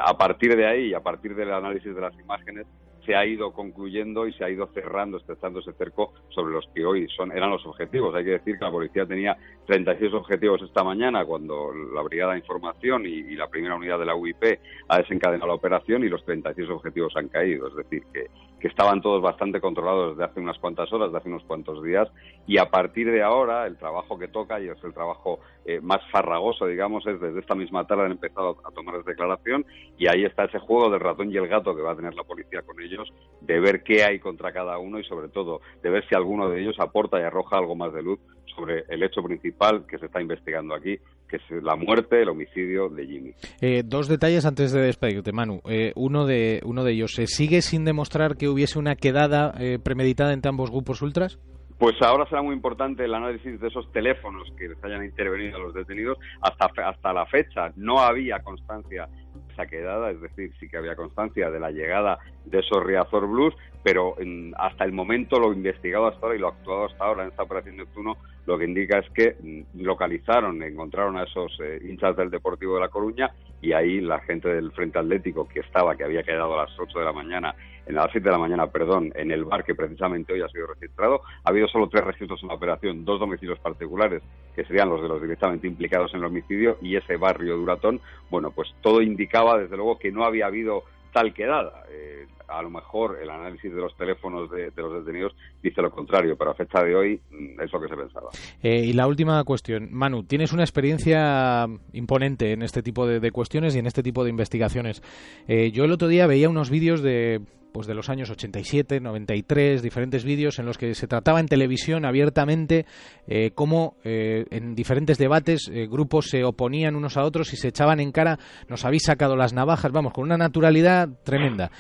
[0.06, 2.68] A partir de ahí, a partir del análisis de las imágenes,
[3.06, 6.86] se ha ido concluyendo y se ha ido cerrando, estrechando ese cerco sobre los que
[6.86, 8.14] hoy son, eran los objetivos.
[8.16, 12.40] Hay que decir que la policía tenía 36 objetivos esta mañana cuando la Brigada de
[12.40, 16.70] Información y, la primera unidad de la UIP ha desencadenado la operación y los 36
[16.70, 17.68] objetivos han caído.
[17.68, 18.28] Es decir, que,
[18.62, 22.08] que estaban todos bastante controlados desde hace unas cuantas horas, desde hace unos cuantos días
[22.46, 26.00] y a partir de ahora el trabajo que toca y es el trabajo eh, más
[26.12, 29.66] farragoso, digamos, es desde esta misma tarde han empezado a tomar declaración
[29.98, 32.24] y ahí está ese juego del ratón y el gato que va a tener la
[32.24, 36.08] policía con ellos, de ver qué hay contra cada uno y sobre todo de ver
[36.08, 38.20] si alguno de ellos aporta y arroja algo más de luz
[38.56, 42.90] sobre el hecho principal que se está investigando aquí, que es la muerte, el homicidio
[42.90, 43.34] de Jimmy.
[43.62, 45.62] Eh, dos detalles antes de despedirte, Manu.
[45.70, 50.34] Eh, uno, de, uno de ellos, ¿se sigue sin demostrar que hubiese una quedada premeditada
[50.34, 51.40] entre ambos grupos ultras?
[51.82, 55.62] Pues ahora será muy importante el análisis de esos teléfonos que les hayan intervenido a
[55.62, 56.20] los detenidos.
[56.40, 60.96] Hasta, hasta la fecha no había constancia de esa quedada, es decir, sí que había
[60.96, 64.16] constancia de la llegada de esos Riazor Blues, pero
[64.58, 67.78] hasta el momento lo investigado hasta ahora y lo actuado hasta ahora en esta operación
[67.78, 72.76] Neptuno lo que indica es que mm, localizaron, encontraron a esos eh, hinchas del Deportivo
[72.76, 76.60] de La Coruña y ahí la gente del Frente Atlético que estaba, que había quedado
[76.60, 79.46] a las 8 de la mañana, en las 7 de la mañana, perdón, en el
[79.46, 83.06] bar que precisamente hoy ha sido registrado, ha habido solo tres registros en la operación,
[83.06, 84.24] dos domicilios particulares,
[84.56, 88.50] que serían los de los directamente implicados en el homicidio, y ese barrio Duratón, bueno,
[88.50, 91.84] pues todo indicaba desde luego que no había habido tal quedada.
[91.92, 96.36] Eh, a lo mejor el análisis de los teléfonos de, los detenidos dice lo contrario,
[96.38, 98.30] pero a fecha de hoy mm, es lo que se pensaba.
[98.62, 103.76] Eh, y la última cuestión, Manu, tienes una experiencia imponente en este tipo de, cuestiones
[103.76, 105.02] y en este tipo de investigaciones.
[105.48, 109.82] Eh, yo el otro día veía unos vídeos de pues de los años 87, 93,
[109.82, 112.86] diferentes vídeos en los que se trataba en televisión abiertamente
[113.28, 117.70] eh, cómo eh, en diferentes debates eh, grupos se oponían unos a otros y se
[117.70, 121.72] echaban en cara, nos habéis sacado las navajas, vamos, con una naturalidad tremenda.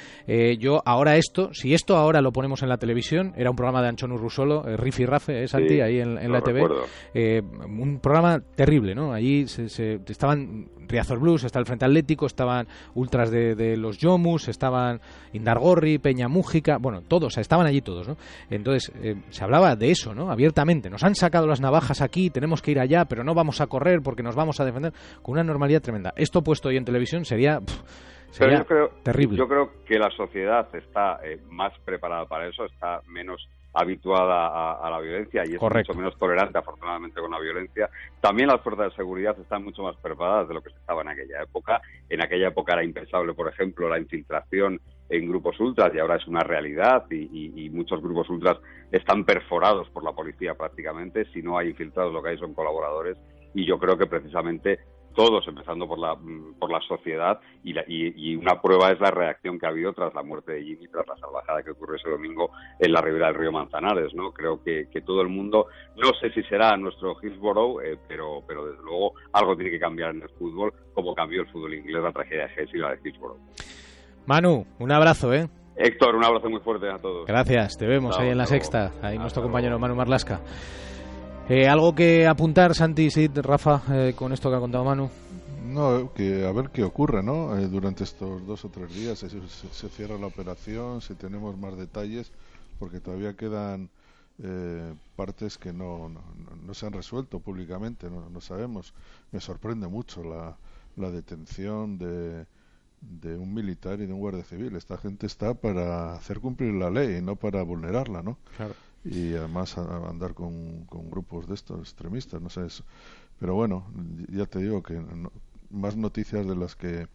[0.59, 3.89] yo ahora esto, si esto ahora lo ponemos en la televisión, era un programa de
[3.89, 6.63] Anchón Urrusolo, Riff y Rafe, es Santi, ahí en, la TV,
[7.65, 9.13] un programa terrible, ¿no?
[9.13, 14.47] Allí se, estaban Riazor Blues, está el Frente Atlético, estaban ultras de, de los Yomus,
[14.47, 15.01] estaban
[15.33, 18.17] Indargor Peña Mújica, bueno, todos, estaban allí todos, ¿no?
[18.49, 20.31] Entonces, eh, se hablaba de eso, ¿no?
[20.31, 20.89] Abiertamente.
[20.89, 24.01] Nos han sacado las navajas aquí, tenemos que ir allá, pero no vamos a correr
[24.03, 26.13] porque nos vamos a defender con una normalidad tremenda.
[26.15, 27.59] Esto puesto hoy en televisión sería...
[28.29, 28.65] sería
[29.03, 29.37] terrible.
[29.37, 34.89] Yo creo que la sociedad está eh, más preparada para eso, está menos habituada a,
[34.89, 37.89] la violencia y es mucho menos tolerante, afortunadamente, con la violencia.
[38.19, 41.09] También las fuerzas de seguridad están mucho más preparadas de lo que se estaba en
[41.09, 41.81] aquella época.
[42.09, 46.25] En aquella época era impensable, por ejemplo, la infiltración en grupos ultras y ahora es
[46.25, 48.57] una realidad y, muchos grupos ultras
[48.91, 51.25] están perforados por la policía prácticamente.
[51.33, 53.17] Si no hay infiltrados, lo que hay son colaboradores
[53.53, 54.79] y yo creo que precisamente
[55.13, 56.17] todos, empezando por la,
[56.57, 60.23] por la sociedad, y, y, una prueba es la reacción que ha habido tras la
[60.23, 63.51] muerte de Jimmy, tras la salvajada que ocurrió ese domingo en la ribera del río
[63.51, 64.31] Manzanares, ¿no?
[64.31, 68.65] Creo que, que todo el mundo, no sé si será nuestro Hillsborough, eh, pero, pero
[68.67, 72.13] desde luego algo tiene que cambiar en el fútbol, como cambió el fútbol inglés la
[72.13, 73.39] tragedia de Hess y la de Hillsborough.
[74.25, 75.49] Manu, un abrazo, ¿eh?
[75.75, 77.25] Héctor, un abrazo muy fuerte a todos.
[77.25, 80.41] Gracias, te vemos ahí en la sexta, ahí nuestro compañero Manu Marlasca.
[81.49, 85.09] Eh, ¿Algo que apuntar, Santi, Sid, Rafa, eh, con esto que ha contado Manu?
[85.65, 87.57] No, que a ver qué ocurre, ¿no?
[87.57, 91.75] Eh, durante estos dos o tres días se, se, cierra la operación, si tenemos más
[91.77, 92.31] detalles,
[92.79, 93.89] porque todavía quedan
[95.15, 98.93] partes que no, no, se han resuelto públicamente, no, no sabemos.
[99.31, 100.57] Me sorprende mucho la,
[100.95, 102.45] la detención de,
[103.01, 104.75] de un militar y de un guardia civil.
[104.75, 108.37] Esta gente está para hacer cumplir la ley, no para vulnerarla, ¿no?
[109.03, 112.65] Y además andar con, con, grupos de estos extremistas, no sé.
[112.65, 112.83] Eso.
[113.39, 113.87] Pero bueno,
[114.29, 115.01] ya te digo que
[115.71, 117.07] más noticias de las que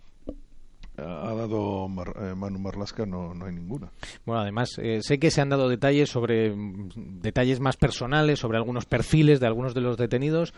[0.98, 3.90] ha dado eh, Manu Marlasca no, no hay ninguna.
[4.24, 6.54] Bueno, además eh, sé que se han dado detalles sobre
[6.96, 10.54] detalles más personales, sobre algunos perfiles de algunos de los detenidos,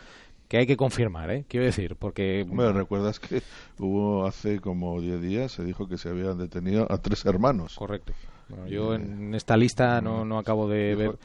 [0.48, 1.44] que hay que confirmar, ¿eh?
[1.46, 2.44] quiero decir, porque...
[2.48, 3.42] Bueno, recuerdas que
[3.78, 7.74] hubo hace como 10 días, se dijo que se habían detenido a tres hermanos.
[7.76, 8.12] Correcto.
[8.48, 11.18] Bueno, yo en esta lista no, no acabo de ver,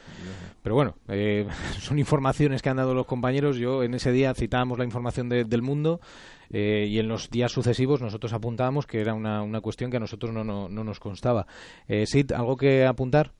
[0.62, 1.46] pero bueno, eh,
[1.80, 3.56] son informaciones que han dado los compañeros.
[3.56, 6.00] Yo en ese día citábamos la información de- del mundo
[6.50, 10.00] eh, y en los días sucesivos nosotros apuntábamos que era una, una cuestión que a
[10.00, 11.46] nosotros no, no, no nos constaba.
[11.88, 13.32] Eh, Sid, ¿algo que apuntar?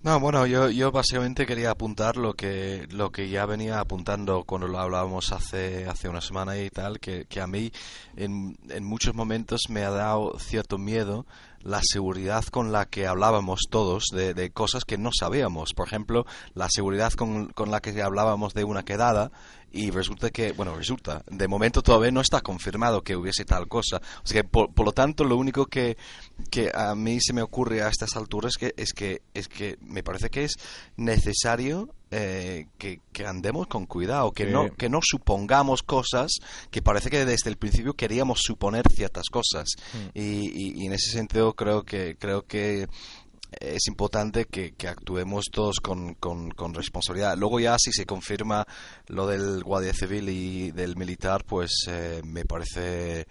[0.00, 4.68] No, bueno, yo, yo básicamente quería apuntar lo que, lo que ya venía apuntando cuando
[4.68, 7.72] lo hablábamos hace, hace una semana y tal, que, que a mí
[8.16, 11.26] en, en muchos momentos me ha dado cierto miedo
[11.62, 15.74] la seguridad con la que hablábamos todos de, de cosas que no sabíamos.
[15.74, 19.32] Por ejemplo, la seguridad con, con la que hablábamos de una quedada
[19.72, 24.00] y resulta que, bueno, resulta, de momento todavía no está confirmado que hubiese tal cosa.
[24.24, 25.96] O sea que, por, por lo tanto, lo único que,
[26.50, 30.02] que a mí se me ocurre a estas alturas que, es que es que me
[30.02, 30.54] parece que es
[30.96, 34.50] necesario eh, que, que andemos con cuidado, que Sí.
[34.52, 36.32] no que no supongamos cosas
[36.70, 39.68] que parece que desde el principio queríamos suponer ciertas cosas
[40.14, 42.88] y, y- y en ese sentido creo que creo que
[43.50, 47.36] es importante que, que actuemos todos con, con, con responsabilidad.
[47.38, 48.66] Luego ya si se confirma
[49.06, 53.26] lo del guardia civil y del militar, pues eh, me parece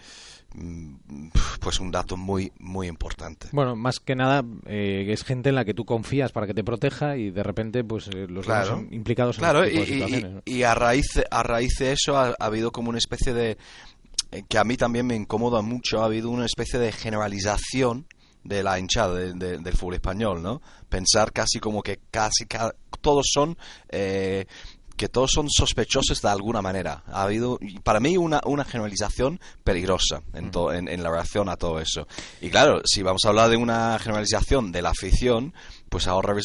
[0.56, 1.28] mm,
[1.60, 3.50] pues un dato muy muy importante.
[3.52, 6.64] Bueno, más que nada eh, es gente en la que tú confías para que te
[6.64, 8.86] proteja y de repente pues eh, los Claro.
[8.92, 10.32] implicados Claro, en y, este tipo de y- situaciones.
[10.36, 10.42] ¿no?
[10.46, 13.58] y a raíz a raíz de eso ha, ha habido como una especie de
[14.32, 18.08] eh, que a mí también me incomoda mucho, ha habido una especie de generalización
[18.48, 20.62] de la hinchada de- de- del fútbol español, ¿no?
[20.90, 23.58] Pensar casi como que casi ca- todos son
[23.90, 24.46] eh,
[24.96, 27.04] que todos son sospechosos de alguna manera.
[27.06, 31.56] Ha habido, para mí, una, una generalización peligrosa en, to- en, en la reacción a
[31.56, 32.08] todo eso.
[32.42, 35.54] Y claro, si vamos a hablar de una generalización de la afición,
[35.90, 36.36] pues ahora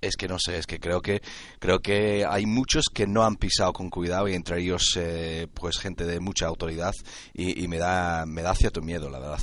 [0.00, 1.20] es que no sé, es que creo que
[1.58, 5.78] creo que hay muchos que no han pisado con cuidado y entre ellos eh, pues
[5.78, 6.92] gente de mucha autoridad
[7.34, 9.40] y, y me da me da cierto miedo, la verdad.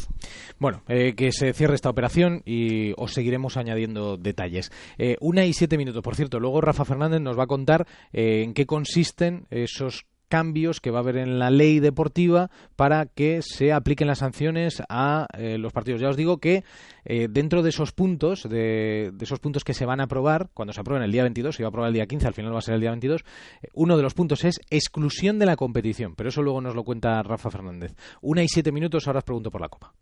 [0.60, 4.72] Bueno, eh, que se cierre esta operación y os seguiremos añadiendo detalles.
[4.98, 6.40] Eh, una y siete minutos, por cierto.
[6.40, 11.00] Luego Rafa Fernández nos va a contar eh, en qué consisten esos cambios que va
[11.00, 15.74] a haber en la ley deportiva para que se apliquen las sanciones a eh, los
[15.74, 16.02] partidos.
[16.02, 16.64] Ya os digo que
[17.06, 20.82] eh, dentro de esos puntos, de, esos puntos que se van a aprobar, cuando se
[20.82, 22.62] aprueben el día 22, se iba a aprobar el día 15, al final va a
[22.62, 23.22] ser el día 22,
[23.62, 26.84] eh, uno de los puntos es exclusión de la competición, pero eso luego nos lo
[26.84, 27.96] cuenta Rafa Fernández.
[28.22, 29.94] Una y siete minutos, ahora os pregunto por la Copa.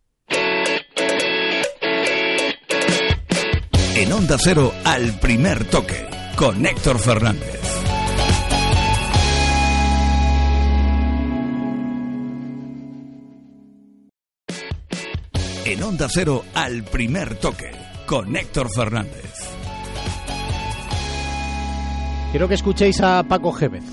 [3.97, 7.64] En Onda Cero, al primer toque, con Héctor Fernández.
[15.65, 17.71] En Onda Cero, al primer toque,
[18.05, 19.33] con Héctor Fernández.
[22.29, 23.83] Quiero que escuchéis a Paco Gémez.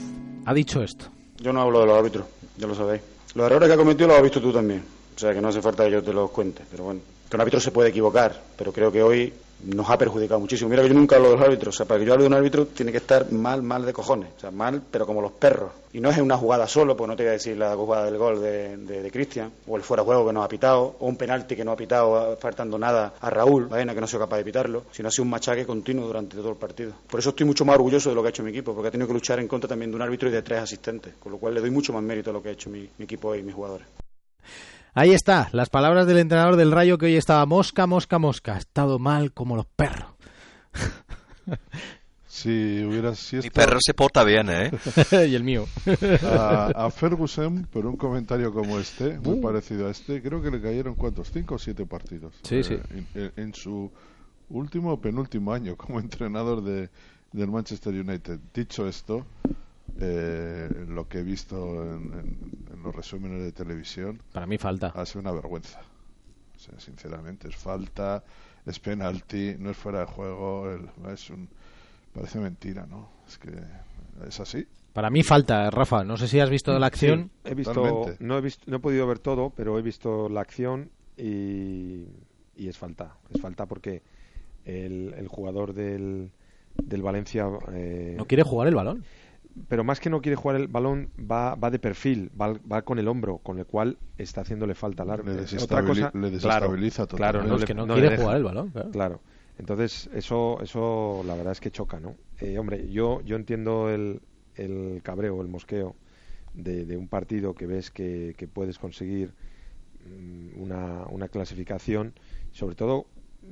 [0.45, 1.07] Ha dicho esto.
[1.39, 2.27] Yo no hablo de los árbitros,
[2.59, 3.01] ya lo sabéis.
[3.35, 4.83] Los errores que ha cometido los has visto tú también.
[5.17, 6.63] O sea que no hace falta que yo te los cuente.
[6.71, 9.33] Pero bueno, que un árbitro se puede equivocar, pero creo que hoy
[9.65, 10.71] nos ha perjudicado muchísimo.
[10.71, 11.75] Mira que yo nunca hablo de los árbitros.
[11.75, 13.93] O sea, para que yo hable de un árbitro tiene que estar mal, mal de
[13.93, 14.31] cojones.
[14.37, 15.73] O sea, mal, pero como los perros.
[15.93, 18.17] Y no es una jugada solo, pues no te voy a decir la jugada del
[18.17, 21.17] gol de, de, de Cristian, o el fuera juego que no ha pitado, o un
[21.17, 24.39] penalti que no ha pitado faltando nada a Raúl, Baena, que no ha sido capaz
[24.39, 26.93] de pitarlo, sino ha sido un machaque continuo durante todo el partido.
[27.11, 28.91] Por eso estoy mucho más orgulloso de lo que ha hecho mi equipo, porque ha
[28.91, 31.39] tenido que luchar en contra también de un árbitro y de tres asistentes, con lo
[31.39, 33.43] cual le doy mucho más mérito a lo que ha hecho mi, mi equipo y
[33.43, 33.87] mis jugadores.
[34.95, 38.55] Ahí está, las palabras del entrenador del Rayo que hoy estaba mosca, mosca, mosca.
[38.55, 40.11] Ha estado mal como los perros.
[42.27, 44.71] Si hubiera si Mi perro se porta bien, ¿eh?
[45.29, 45.67] y el mío.
[46.23, 49.41] a, a Ferguson por un comentario como este, muy Uh.
[49.43, 52.33] parecido a este, creo que le cayeron cuántos, cinco o siete partidos.
[52.43, 52.79] Sí, sí.
[52.95, 53.93] En, en- en su
[54.49, 56.89] último o penúltimo año como entrenador de,
[57.33, 58.39] del Manchester United.
[58.55, 59.27] Dicho esto,
[60.01, 64.93] eh, lo que he visto en, en- en los resúmenes de televisión Para mí falta.
[64.95, 65.81] ha sido una vergüenza.
[66.57, 68.23] O sea, sinceramente, es falta,
[68.67, 71.49] es penalti, no es fuera de juego, el- es un,
[72.15, 73.11] parece mentira, ¿no?
[73.27, 73.51] Es que
[74.27, 74.67] es así.
[74.93, 76.05] Para mí falta, Rafa.
[76.05, 77.31] No sé si has visto la acción.
[77.45, 78.17] Sí, he visto, Totalmente.
[78.25, 82.05] no he visto, no he podido ver todo, pero he visto la acción y,
[82.57, 84.03] y es falta, es falta porque
[84.65, 86.31] el, el jugador del,
[86.77, 89.05] del Valencia, eh, No quiere jugar el balón.
[89.69, 92.99] Pero más que no quiere jugar el balón, va, va de perfil, va, va con
[92.99, 95.35] el hombro, con el cual está haciéndole falta al árbitro.
[95.35, 97.49] Le Otra cosa, le claro, desestabiliza claro, totalmente.
[97.49, 98.23] No, es que no, quiere deja.
[98.23, 98.71] jugar el balón.
[98.71, 98.91] claro.
[98.91, 99.21] Claro.
[99.59, 102.17] Entonces, eso, eso la verdad es que choca, ¿no?
[102.41, 104.21] Eh, hombre, yo, yo entiendo el,
[104.57, 105.95] el cabreo, el mosqueo
[106.55, 109.33] de, de un partido que ves que, que puedes conseguir
[110.07, 112.15] mm, una, una clasificación,
[112.53, 113.07] sobre todo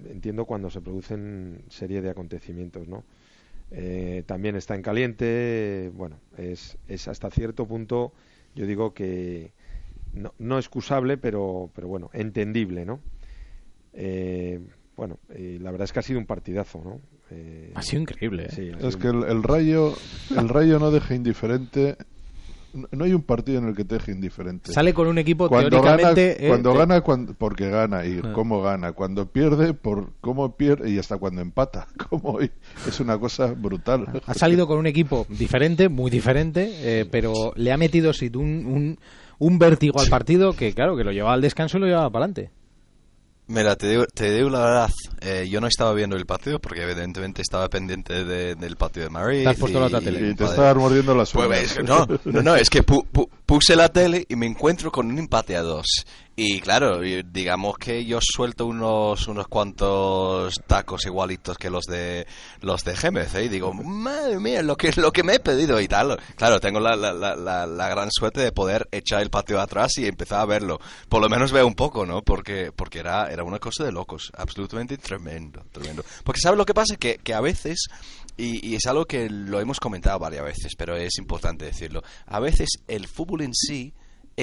[0.08, 3.04] entiendo cuando se producen serie de acontecimientos, ¿no?
[3.70, 5.90] Eh, también está en caliente.
[5.94, 8.12] Bueno, es, es hasta cierto punto,
[8.54, 9.52] yo digo que
[10.12, 13.00] no, no excusable, pero, pero bueno, entendible, ¿no?
[13.92, 14.61] Eh,
[14.96, 17.00] bueno, y la verdad es que ha sido un partidazo, ¿no?
[17.30, 18.46] Eh, Ha sido increíble.
[18.46, 18.50] ¿eh?
[18.50, 19.94] sí, ha Es que el, el Rayo
[20.37, 21.96] el Rayo no deja indiferente.
[22.92, 24.72] No hay un partido en el que te deje indiferente.
[24.72, 26.44] Sale con un equipo cuando gana, teóricamente.
[26.44, 28.33] eh, cuando de- gana cuando- porque gana y Ah.
[28.33, 33.46] cómo gana, cuando pierde por cómo pierde y hasta cuando empata, como es una cosa
[33.56, 34.06] brutal.
[34.26, 38.66] Ha salido con un equipo diferente, muy diferente, eh, pero le ha metido sí, un,
[38.66, 38.98] un,
[39.38, 42.26] un vértigo al partido que, claro, que lo llevaba al descanso y lo llevaba para
[42.26, 42.50] adelante.
[43.52, 44.90] Mira, te digo, te digo la verdad,
[45.22, 49.10] eh, yo no estaba viendo el partido porque evidentemente estaba pendiente de- del partido de
[49.10, 49.42] Madrid.
[49.42, 50.18] Te has puesto la otra y- tele.
[50.30, 53.88] y te estabas mordiendo las Pues, no, no, no, es que pu- pu- puse la
[53.88, 55.84] tele y me encuentro con un empate a dos.
[56.42, 62.26] Y claro, digamos que yo suelto unos unos cuantos tacos igualitos que los de
[62.62, 63.44] los de Gémez, ¿eh?
[63.44, 66.18] Y digo, madre mía, lo que lo que me he pedido y tal.
[66.37, 67.12] Claro, tengo la, la,
[67.66, 70.81] la gran suerte de poder echar el patio atrás y empezar a verlo.
[71.11, 72.22] Por lo menos veo un poco, ¿no?
[72.22, 76.05] Porque porque era era una cosa de locos, absolutamente tremendo, tremendo.
[76.24, 77.85] Porque sabes lo que pasa que que a veces
[78.38, 82.03] y, y es algo que lo hemos comentado varias veces, pero es importante decirlo.
[82.24, 83.92] A veces el fútbol en sí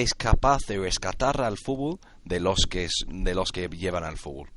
[0.02, 4.16] es capaz de rescatar al fútbol de los que es- de los que llevan al
[4.18, 4.48] fútbol.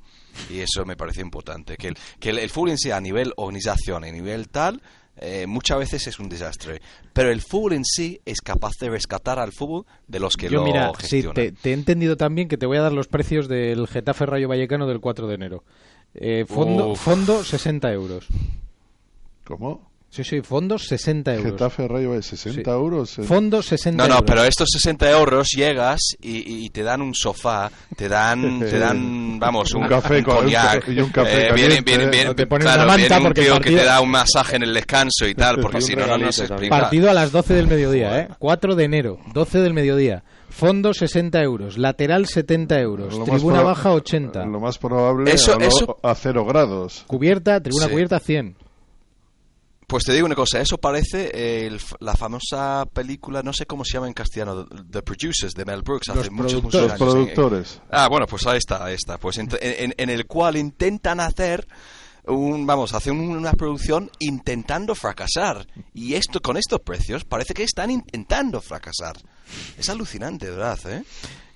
[0.49, 1.75] Y eso me parece importante.
[1.77, 4.82] Que el, que el, el fútbol en sí, a nivel organización, a nivel tal,
[5.17, 6.82] eh, muchas veces es un desastre.
[7.12, 10.60] Pero el fútbol en sí es capaz de rescatar al fútbol de los que Yo,
[10.60, 11.36] lo mira, sí, gestionan.
[11.36, 14.47] te, te he entendido también que te voy a dar los precios del Getafe Rayo
[14.47, 15.63] Vallecano del 4 de enero.
[16.13, 16.99] Eh, fondo, Uf.
[17.01, 18.25] fondo 60 euros.
[19.43, 19.90] ¿Cómo?
[20.13, 21.52] Sí, sí, fondo 60 euros.
[21.54, 22.69] Getafe Rayo de 60 Sí.
[22.69, 23.17] euros.
[23.17, 24.30] en- Fondo 60 No, no, euros.
[24.30, 29.39] pero estos 60 euros llegas y, y te dan un sofá, te dan, te dan
[29.39, 32.10] vamos, un, Un café un con- coñac, y un café eh, viene, viene, ¿eh?
[32.10, 34.56] viene- te ponen claro, una manta viene un tío que partido- te da un masaje
[34.58, 36.78] en el descanso y tal, porque Y un si no, no, no se explica.
[36.82, 38.28] Partido a las 12 del mediodía, ¿eh?
[38.38, 40.26] 4 de enero, 12 del mediodía.
[40.50, 44.45] Fondo 60 euros, lateral 70 euros, lo tribuna baja 80.
[44.45, 47.06] Lo más probable Eso- a, lo- eso- a cero grados.
[47.08, 47.91] Cubierta, tribuna Sí.
[47.91, 48.58] cubierta 100.
[49.91, 53.84] Pues te digo una cosa, eso parece eh, el la famosa película, no sé cómo
[53.84, 56.82] se llama en castellano, The Producers de Mel Brooks, hace Los muchos, muchos.
[56.82, 57.01] Los años.
[57.01, 57.82] en- en- productores.
[57.91, 59.17] Ah, bueno, pues ahí está, ahí está.
[59.17, 61.67] Pues en, en- el cual intentan hacer
[62.25, 65.67] un, vamos, hacer una producción intentando fracasar.
[65.93, 69.17] Y esto, con estos precios, parece que están intentando fracasar.
[69.77, 70.80] Es alucinante, ¿verdad?
[70.86, 71.04] ¿eh?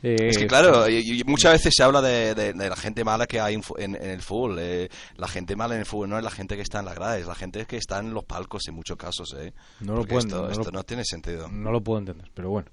[0.07, 3.03] Eh, Es que claro, y- y muchas veces se habla de, de- de la gente
[3.03, 4.57] mala que hay en, fu- en- en el fútbol.
[4.59, 4.87] eh,
[5.17, 7.17] la gente mala en el fútbol no es la gente que está en la grada,
[7.17, 9.35] es la gente que está en los palcos en muchos casos.
[9.39, 9.53] ¿eh?
[9.79, 11.47] No lo pueden- esto, no esto lo- no tiene sentido.
[11.49, 12.67] No lo puedo entender, pero bueno.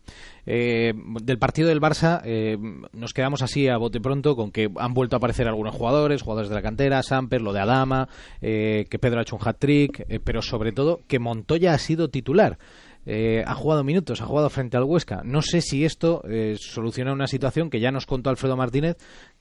[0.45, 0.93] Eh,
[1.23, 2.59] del partido del Barça eh,
[2.93, 6.51] nos quedamos así a bote pronto con que han vuelto a aparecer algunos jugadores, jugadores
[6.51, 8.09] de la cantera, Samper, lo de Adama,
[8.41, 12.11] eh, que Pedro ha hecho un hat-trick, eh, pero sobre todo que Montoya ha sido
[12.11, 12.59] titular.
[13.05, 15.23] Eh, ha jugado minutos, ha jugado frente al Huesca.
[15.25, 18.97] No sé si esto eh, soluciona una situación que ya nos contó Alfredo Martínez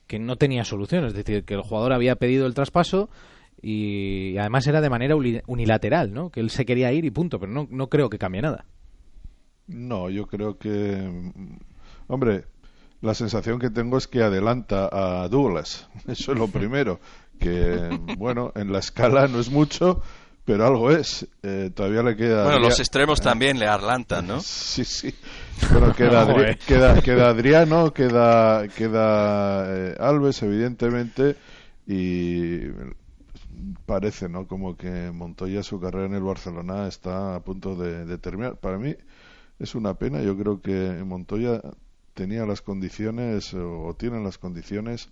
[0.08, 3.08] que no tenía solución, es decir, que el jugador había pedido el traspaso
[3.62, 6.30] y además era de manera uni- unilateral, ¿no?
[6.30, 8.64] Que él se quería ir y punto, pero no, no creo que cambie nada.
[9.68, 11.32] No, yo creo que.
[12.08, 12.44] Hombre,
[13.00, 15.88] la sensación que tengo es que adelanta a Douglas.
[16.08, 16.98] Eso es lo primero.
[17.38, 20.02] Que, bueno, en la escala no es mucho,
[20.44, 21.26] pero algo es.
[21.42, 22.44] Eh, todavía le queda.
[22.44, 24.40] Bueno, los extremos también le arlantan, ¿no?
[24.42, 25.14] Sí, sí.
[25.70, 31.36] Bueno, queda, Adri- queda, queda Adriano, queda, queda eh, Alves, evidentemente,
[31.86, 32.66] y
[33.86, 34.46] parece, ¿no?
[34.46, 38.56] Como que Montoya, su carrera en el Barcelona está a punto de, de terminar.
[38.56, 38.94] Para mí
[39.58, 40.20] es una pena.
[40.22, 41.60] Yo creo que Montoya
[42.14, 45.08] tenía las condiciones o, o tiene las condiciones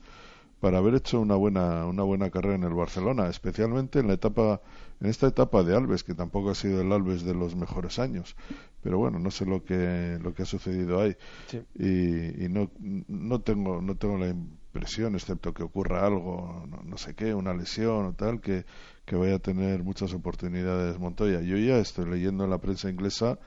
[0.60, 4.60] para haber hecho una buena una buena carrera en el Barcelona, especialmente en la etapa
[5.00, 8.36] en esta etapa de Alves, que tampoco ha sido el Alves de los mejores años,
[8.82, 11.16] pero bueno, no sé lo que lo que ha sucedido ahí
[11.48, 11.62] Sí.
[11.74, 12.70] y, y no
[13.08, 17.54] no tengo no tengo la impresión, excepto que ocurra algo, no, no sé qué, una
[17.54, 18.64] lesión o tal, que
[19.04, 21.40] que vaya a tener muchas oportunidades Montoya.
[21.40, 23.38] Yo ya estoy leyendo en la prensa inglesa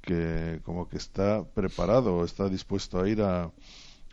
[0.00, 3.52] que como que está preparado, está dispuesto a ir a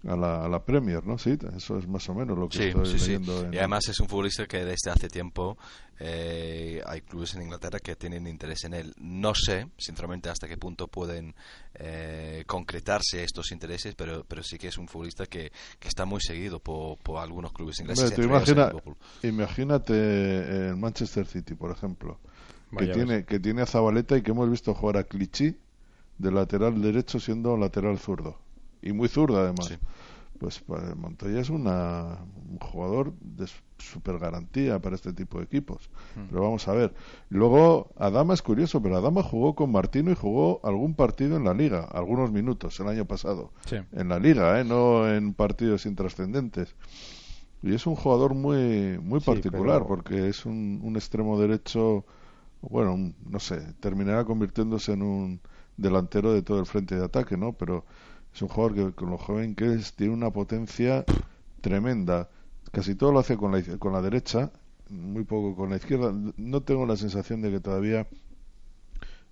[0.08, 1.18] a la, a la Premier, ¿no?
[1.18, 4.00] Sí, eso es más o menos lo que Sí, estoy sí, en- Y además es
[4.00, 5.58] un futbolista que desde hace tiempo
[6.00, 8.94] eh, hay clubes en Inglaterra que tienen interés en él.
[9.02, 11.36] No sé, sinceramente, hasta qué punto pueden
[11.76, 16.21] eh, concretarse estos intereses, pero, pero sí que es un futbolista que, que está muy
[16.21, 18.06] seguido por, por algunos clubes ingleses.
[18.12, 18.71] Hombre, imagina-
[19.23, 22.17] imagínate el Manchester City, por ejemplo,
[22.78, 25.58] que tiene, que tiene a Zabaleta y que hemos visto jugar a Clichy
[26.17, 28.38] de lateral derecho siendo lateral zurdo.
[28.82, 29.65] Y muy zurdo además.
[29.67, 29.75] Sí.
[30.40, 32.17] pues, pues Montoya es una,
[32.50, 33.46] un jugador de
[33.77, 35.90] super garantía para este tipo de equipos.
[36.15, 36.27] Hmm.
[36.30, 36.94] Pero vamos a ver.
[37.30, 41.54] Luego, Adama es curioso, pero Adama jugó con Martino y jugó algún partido en la
[41.54, 43.52] liga, algunos minutos el año pasado.
[43.65, 43.77] Sí.
[43.92, 44.63] En la liga, ¿eh?
[44.63, 46.73] no en partidos intrascendentes.
[47.62, 52.06] Y es un jugador muy, muy Sí, particular, pero- porque es un, un extremo derecho,
[52.62, 55.42] bueno, un- no sé, terminará convirtiéndose en un
[55.75, 57.52] delantero de todo el frente de ataque, ¿no?
[57.54, 57.84] Pero
[58.34, 61.06] es un jugador que con lo joven que es tiene una potencia
[61.62, 62.30] tremenda.
[62.71, 64.52] Casi todo lo hace con la, iz- con la derecha,
[64.90, 66.13] muy poco con la izquierda.
[66.38, 68.08] No tengo la sensación de que todavía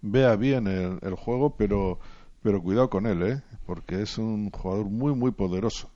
[0.02, 2.00] vea bien el, el juego, pero,
[2.41, 3.41] pero cuidado con él, ¿eh?
[3.66, 5.89] Porque es un jugador muy, muy poderoso.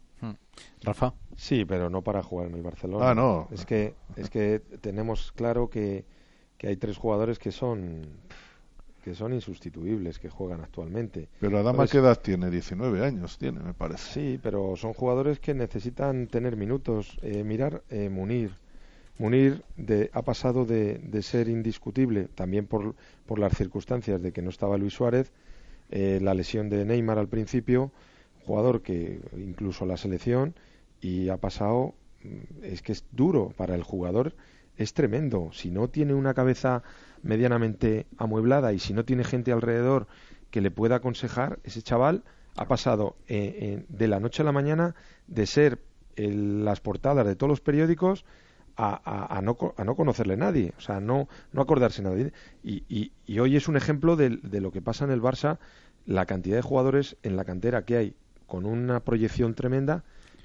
[0.84, 1.14] Rafa.
[1.38, 3.12] Sí, pero no para jugar en el Barcelona.
[3.12, 3.47] Ah, no.
[3.52, 6.06] Es que, es que tenemos claro que,
[6.58, 8.06] que hay tres jugadores que son
[9.02, 11.28] que son insustituibles, que juegan actualmente.
[11.39, 12.49] Pero Adama, ¿qué edad tiene?
[12.49, 14.14] 19 años tiene, me parece.
[14.14, 17.18] Sí, pero son jugadores que necesitan tener minutos.
[17.22, 18.52] Eh, mirar eh, Munir.
[19.18, 22.95] Munir de, ha pasado de, de ser indiscutible, también por,
[23.26, 25.32] por las circunstancias de que no estaba Luis Suárez,
[25.89, 27.91] eh, la lesión de Neymar al principio,
[28.45, 30.56] jugador que incluso la selección,
[31.02, 31.93] y ha pasado,
[32.24, 34.34] mm, es que es duro para el jugador,
[34.78, 35.49] es tremendo.
[35.54, 36.84] Si no tiene una cabeza
[37.24, 40.07] medianamente amueblada y si no tiene gente alrededor
[40.49, 42.24] que le pueda aconsejar, ese chaval
[42.57, 44.95] ha pasado eh, eh, de la noche a la mañana
[45.28, 45.80] de ser
[46.15, 48.26] el- las portadas de todos los periódicos
[48.76, 52.34] a, a- a no, a no conocerle nadie, o sea, no, no acordarse nadie.
[52.63, 55.59] Y hoy es un ejemplo de, de lo que pasa en el Barça,
[56.05, 58.15] la cantidad de jugadores en la cantera que hay
[58.47, 60.03] con una proyección tremenda,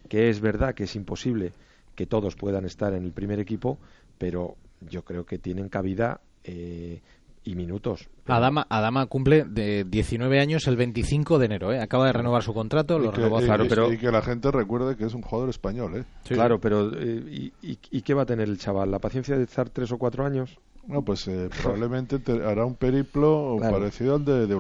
[0.08, 1.52] que es verdad que es imposible
[1.96, 3.78] que todos puedan estar en el primer equipo,
[4.18, 7.00] pero yo creo que tienen cabida eh,
[7.44, 8.08] y minutos.
[8.24, 11.80] Pero- Adama, Adama cumple de 19 años el 25 de enero, ¿eh?
[11.80, 14.20] Acaba de renovar su contrato, lo y, que, renovó Claro, y- pero- y que la
[14.22, 16.04] gente recuerde que es un jugador español, ¿eh?
[16.24, 16.34] Sí.
[16.34, 18.90] Claro, pero eh, ¿y, y, y qué va a tener el chaval?
[18.90, 20.58] ¿La paciencia de estar tres o cuatro años?
[20.88, 23.78] No, pues eh, probablemente te- hará un periplo Claro.
[23.78, 24.54] parecido al de, de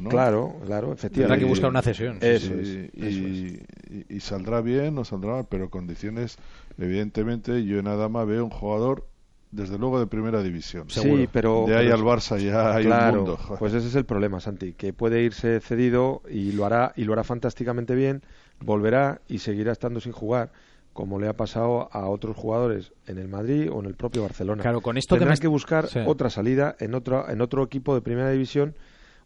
[0.00, 0.08] ¿no?
[0.08, 1.44] Claro, claro, Tendrá efectivamente.
[1.44, 2.18] que buscar una cesión.
[2.22, 2.52] Eso sí.
[2.54, 6.38] es, y, eso y- y- y saldrá bien o saldrá mal, pero condiciones,
[6.78, 9.06] evidentemente, yo en Adama veo un jugador,
[9.50, 10.84] desde luego, de primera división.
[10.88, 11.64] Sí, pero...
[11.66, 13.36] de ahí pero al Barça ya hay claro, un mundo.
[13.36, 13.58] joder.
[13.58, 17.12] pues ese es el problema, Santi, que puede irse cedido y lo hará y lo
[17.14, 18.22] hará fantásticamente bien,
[18.60, 20.52] volverá y seguirá estando sin jugar,
[20.92, 24.62] como le ha pasado a otros jugadores en el Madrid o en el propio Barcelona.
[24.62, 26.00] Claro, con esto que Tendrán me- que buscar Sí.
[26.06, 28.74] otra salida en otro en otro equipo de primera división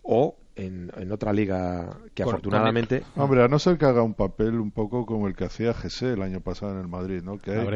[0.02, 4.14] o en, en otra liga que Con- afortunadamente Hombre, a no ser que haga un
[4.14, 7.38] papel un poco como el que hacía Gese el año pasado en el Madrid, ¿no?
[7.38, 7.66] Que hay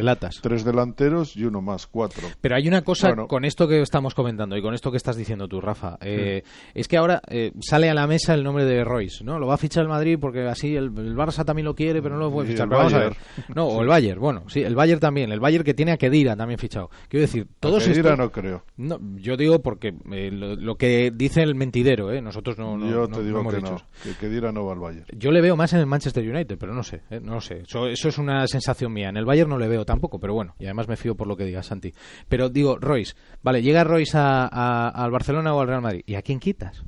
[0.43, 2.26] tres delanteros y uno más, cuatro.
[2.41, 3.26] Pero hay una cosa Bueno.
[3.26, 5.97] con esto que estamos comentando y con esto que estás diciendo tú, Rafa.
[6.01, 6.43] Eh,
[6.74, 9.39] Es que ahora eh, sale a la mesa el nombre de Royce, ¿no?
[9.39, 12.16] Lo va a fichar el Madrid porque así el, el Barça también lo quiere, pero
[12.16, 12.64] no lo puede fichar.
[12.64, 13.09] el Pero vamos a ver.
[13.09, 13.55] Bayern.
[13.55, 15.33] No, o el Bayern, bueno, sí, el Bayern también.
[15.33, 16.91] El Bayern que tiene a Kedira también fichado.
[17.09, 18.18] Quiero decir, todos Kedira estos...
[18.18, 18.62] no creo.
[18.76, 22.20] No, yo digo porque eh, lo, lo que dice el mentidero, ¿eh?
[22.22, 23.84] Nosotros no, no, yo te no digo que dicho no, eso.
[24.02, 25.06] que Kedira no va al Bayern.
[25.16, 27.20] Yo le veo más en el Manchester United, pero no sé, ¿eh?
[27.22, 27.60] no lo sé.
[27.60, 29.08] Eso, eso es una sensación mía.
[29.08, 31.36] En el Bayern no le veo tampoco, pero bueno, y además me fío por lo
[31.36, 31.94] que diga Santi.
[32.28, 36.14] Pero digo, Royce, vale, llega Royce a- a- al Barcelona o al Real Madrid, ¿y
[36.16, 36.82] a quién quitas?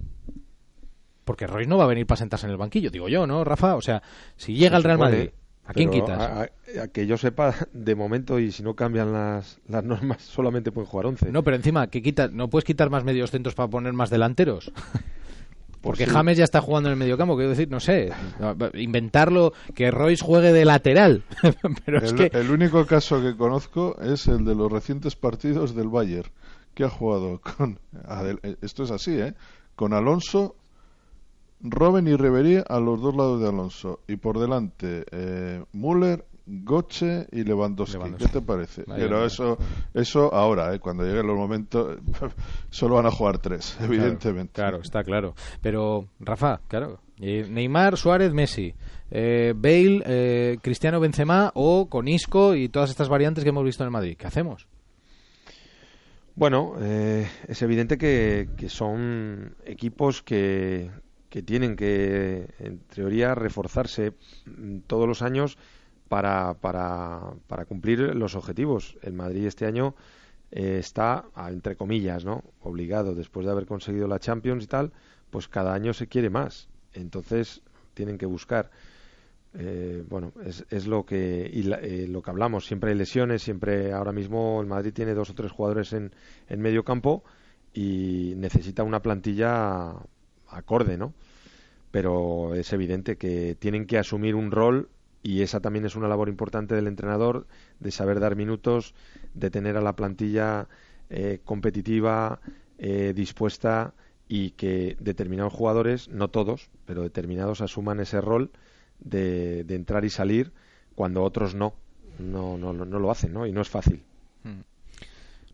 [1.25, 3.77] Porque Royce no va a venir para sentarse en el banquillo, digo yo, ¿no, Rafa?
[3.77, 4.03] O sea,
[4.37, 5.31] si llega al Real Madrid,
[5.65, 6.19] ¿a quién quitas?
[6.19, 10.23] a- a- a que yo sepa, de momento, y si no cambian las, las normas,
[10.23, 11.31] solamente pueden jugar 11.
[11.31, 12.33] No, pero encima, ¿qué quitas?
[12.33, 14.73] ¿No puedes quitar más medios centros para poner más delanteros?
[15.81, 16.11] Porque sí.
[16.11, 18.13] James ya está jugando en el mediocampo, quiero decir, no sé,
[18.75, 21.25] inventarlo, que Royce juegue de lateral.
[21.87, 22.39] pero es El, que...
[22.39, 26.29] el único caso que conozco es el de los recientes partidos del Bayern,
[26.75, 27.79] que ha jugado con.
[27.93, 29.35] Eh, Esto es así, ¿eh?
[29.75, 30.57] Con Alonso,
[31.63, 34.01] Robben y Ribery a los dos lados de Alonso.
[34.07, 37.97] Y por delante, eh, Müller, Goche y Lewandowski.
[37.97, 38.27] Lewandowski.
[38.27, 38.83] ¿Qué te parece?
[38.87, 39.57] Vaya, Pero eso,
[39.95, 40.81] eso ahora, ¿eh?
[40.81, 41.99] Cuando lleguen los momentos,
[42.71, 44.55] solo van a jugar tres, evidentemente.
[44.55, 45.35] Claro, está claro.
[45.63, 47.01] Pero, Rafa, claro.
[47.21, 48.75] eh, Neymar, Suárez, Messi.
[49.13, 53.83] eh, Bale, eh, Cristiano Benzema o con Isco y todas estas variantes que hemos visto
[53.85, 54.17] en el Madrid.
[54.19, 54.67] ¿Qué hacemos?
[56.35, 60.91] Bueno, eh, es evidente que, que son equipos que,
[61.29, 64.13] que tienen que, en teoría, reforzarse
[64.47, 65.59] mm, todos los años
[66.11, 68.99] para, para, para cumplir los objetivos.
[69.01, 69.95] El Madrid este año
[70.51, 72.43] eh, está, entre comillas, ¿no?
[72.63, 74.91] obligado, después de haber conseguido la Champions y tal,
[75.31, 76.69] pues cada año se quiere más.
[76.95, 77.63] Entonces
[77.95, 78.73] tienen que buscar.
[79.55, 82.67] Eh, bueno, es, es lo que y la- eh, lo que hablamos.
[82.67, 86.13] Siempre hay lesiones, siempre ahora mismo el Madrid tiene dos o tres jugadores en,
[86.49, 87.23] en medio campo
[87.73, 89.95] y necesita una plantilla
[90.49, 91.15] acorde, ¿no?
[91.93, 94.89] Pero es evidente que tienen que asumir un rol
[95.23, 97.47] y esa también es una labor importante del entrenador
[97.79, 98.95] de saber dar minutos,
[99.35, 100.69] de tener a la plantilla
[101.11, 102.41] eh, competitiva,
[102.79, 103.95] eh, dispuesta
[104.29, 108.51] y que determinados jugadores, no todos, pero determinados asuman ese rol
[109.01, 110.53] de, de entrar y salir
[110.95, 111.75] cuando otros no,
[112.19, 113.47] no, no, no lo hacen, ¿no?
[113.47, 114.03] Y no es fácil.
[114.45, 114.61] Hmm.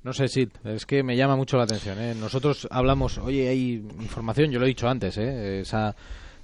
[0.02, 1.98] No sé, si es que me llama mucho la atención.
[1.98, 2.14] ¿eh?
[2.14, 5.60] Nosotros hablamos, oye, hay información, yo lo he dicho antes, ¿eh?
[5.60, 5.96] esa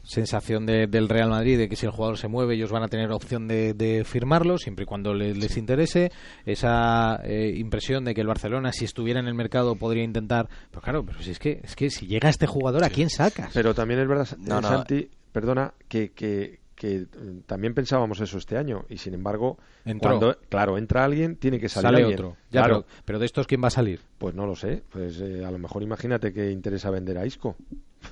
[0.02, 3.10] sensación del Real Madrid de que si el jugador se mueve ellos van a tener
[3.12, 6.10] opción de, firmarlo siempre y cuando les, interese.
[6.44, 10.82] Esa eh, impresión de que el Barcelona si estuviera en el mercado podría intentar pero
[10.82, 13.74] claro pero si es que es que si llega este jugador a quién sacas pero
[13.74, 14.26] también es verdad
[14.62, 19.58] Santi perdona que, que, que mm, también pensábamos eso este año y sin embargo
[20.00, 22.18] cuando claro entra alguien tiene que salir Sale alguien.
[22.18, 22.36] otro.
[22.50, 22.86] Claro.
[23.04, 25.58] pero, de estos quién va a salir pues no lo sé pues eh, a lo
[25.58, 27.56] mejor imagínate que interesa vender a Isco.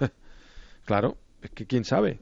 [0.86, 2.18] Claro es que quién sabe.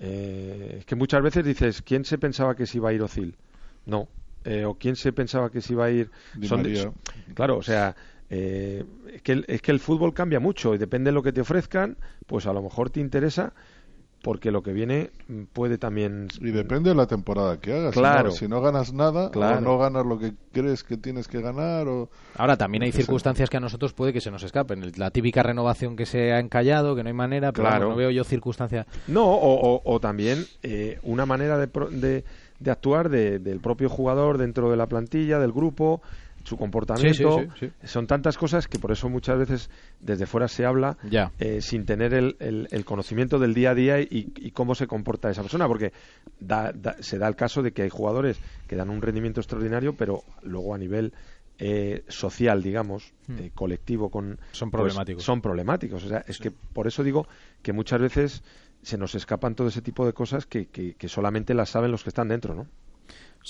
[0.00, 3.36] Eh, es que muchas veces dices, ¿quién se pensaba que se iba a ir Ocil?
[3.86, 4.08] No.
[4.44, 6.10] Eh, o quién se pensaba que se iba a ir.
[7.34, 7.96] claro, o sea,
[8.30, 11.32] eh, es, que el, es que el fútbol cambia mucho y depende de lo que
[11.32, 13.54] te ofrezcan, pues a lo mejor te interesa
[14.24, 15.10] porque lo que viene
[15.52, 18.30] puede también y depende de la temporada que hagas claro.
[18.30, 22.08] si no, ganas nada o no ganas lo que crees que tienes que ganar o
[22.36, 24.92] ahora también hay circunstancias que a nosotros puede que se nos escapen.
[24.96, 27.90] La típica renovación que se ha encallado que no hay manera pero claro.
[27.90, 32.24] no veo yo circunstancias no o, también eh, una manera de,
[32.58, 36.00] de, actuar del propio jugador dentro de la plantilla del grupo
[36.44, 37.46] su comportamiento.
[37.82, 39.70] Son tantas cosas que por eso muchas veces
[40.00, 40.96] desde fuera se habla
[41.38, 45.42] eh, sin tener el, el, conocimiento del día a día y, cómo se comporta esa
[45.42, 45.92] persona, porque
[47.00, 48.38] se da el caso de que hay jugadores
[48.68, 51.12] que dan un rendimiento extraordinario, pero luego a nivel
[51.58, 53.38] eh, social, digamos, hmm.
[53.38, 55.24] eh, colectivo, con son pues, problemáticos.
[55.24, 56.04] son problemáticos.
[56.04, 57.26] O sea, es que por eso digo
[57.62, 58.42] que muchas veces
[58.82, 62.02] se nos escapan todo ese tipo de cosas que, que, que solamente las saben los
[62.02, 62.66] que están dentro, ¿no?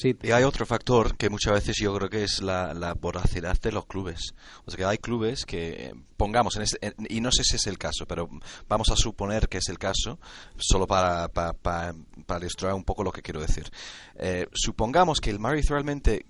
[0.03, 3.71] Y hay otro factor que muchas veces yo creo que es la, la voracidad de
[3.71, 4.35] los clubes.
[4.65, 8.05] O sea, que hay clubes que, pongamos, en y no sé si es el caso,
[8.07, 8.29] pero
[8.69, 10.19] vamos a suponer que es el caso,
[10.57, 13.71] solo para, para, para, ilustrar un poco lo que quiero decir.
[14.17, 16.27] Eh, supongamos que el Madrid realmente,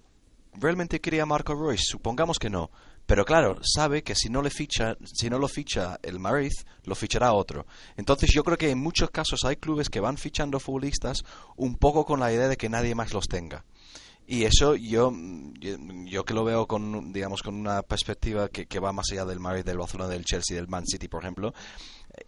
[0.52, 2.70] realmente quería a Marco Royce, supongamos que no.
[3.06, 6.52] Pero claro, sabe que si no le ficha, si no lo ficha el Madrid,
[6.84, 7.66] lo fichará otro.
[7.96, 11.22] Entonces yo creo que en muchos casos hay clubes que van fichando futbolistas
[11.56, 13.64] un poco con la idea de que nadie más los tenga.
[14.26, 15.12] Y eso yo,
[15.60, 19.38] yo, que lo veo con, digamos, con una perspectiva que, que va más allá del
[19.38, 21.52] Madrid, del Barcelona, del Chelsea, del Man City, por ejemplo,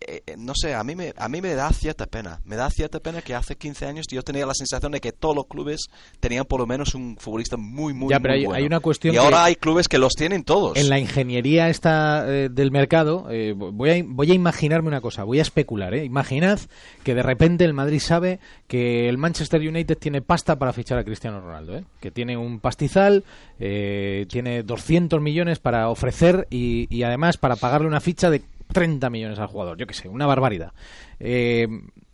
[0.00, 2.40] eh, eh, no sé, a mí, me, a mí me da cierta pena.
[2.44, 5.34] Me da cierta pena que hace 15 años yo tenía la sensación de que todos
[5.34, 5.86] los clubes
[6.20, 9.44] tenían por lo menos un futbolista muy, muy, ya, pero hay, una cuestión y ahora
[9.44, 10.76] hay clubes que los tienen todos.
[10.76, 13.26] En la ingeniería esta eh, del mercado,
[13.56, 15.94] voy, a, voy a imaginarme una cosa, voy a especular.
[15.94, 16.58] Imaginad
[17.04, 21.04] que de repente el Madrid sabe que el Manchester United tiene pasta para fichar a
[21.04, 23.24] Cristiano Ronaldo, que tiene un pastizal,
[23.58, 28.42] tiene 200 millones para ofrecer y, y además para pagarle una ficha de
[28.76, 30.74] 30 millones al jugador, yo que sé, una barbaridad.
[31.18, 31.66] Eh,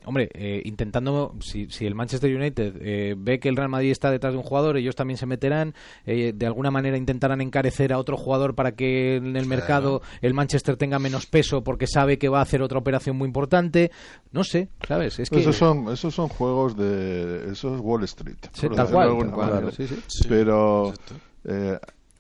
[0.05, 4.13] hombre, eh, intentando, si, si, el Manchester United eh, ve que el Real Madrid está
[4.13, 5.75] detrás de un jugador, ellos también se meterán,
[6.07, 10.77] de alguna manera intentarán encarecer a otro jugador para que en el mercado el Manchester
[10.77, 13.91] tenga menos peso porque sabe que va a hacer otra operación muy importante.
[14.31, 15.19] No sé, ¿sabes?
[15.19, 15.41] Es que...
[15.41, 17.51] Esos son, esos son juegos de...
[17.51, 18.37] Eso es Wall Street.
[18.77, 20.27] tal cual, sí, sí.
[20.29, 20.95] Pero...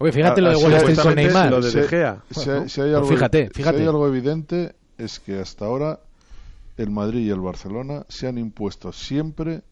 [0.02, 1.50] Oye, fíjate lo de Wall Street con Neymar.
[1.50, 1.70] Lo de
[2.68, 3.76] Si, hay algo, fíjate, fíjate.
[3.76, 6.00] Si hay algo evidente es que hasta ahora
[6.76, 9.62] el Madrid y el Barcelona se han impuesto siempre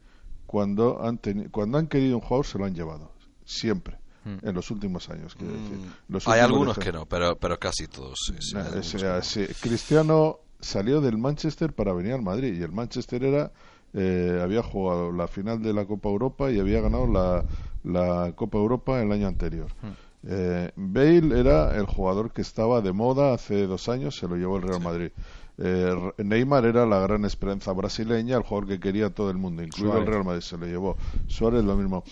[0.46, 1.18] cuando han,
[1.50, 3.12] cuando han querido un jugador se lo han llevado.
[3.44, 3.98] Siempre.
[4.24, 4.36] Hmm.
[4.46, 5.78] En los últimos años, quiero decir.
[6.08, 6.18] Hmm.
[6.26, 8.18] hay algunos que no, pero, pero casi todos.
[8.38, 13.50] Sí, Cristiano salió del Manchester para venir al Madrid y el Manchester era
[13.94, 17.44] eh, había jugado la final de la Copa Europa y había ganado la,
[17.82, 19.68] la Copa Europa el año anterior.
[19.82, 20.09] Hmm.
[20.22, 24.56] Eh, Bale era el jugador que estaba de moda hace dos años, se lo llevó
[24.56, 25.10] el Real Madrid.
[25.58, 29.98] Eh, Neymar era la gran esperanza brasileña, el jugador que quería todo el mundo, incluido
[29.98, 30.96] el Real Madrid, se lo llevó.
[31.26, 32.04] Suárez lo mismo.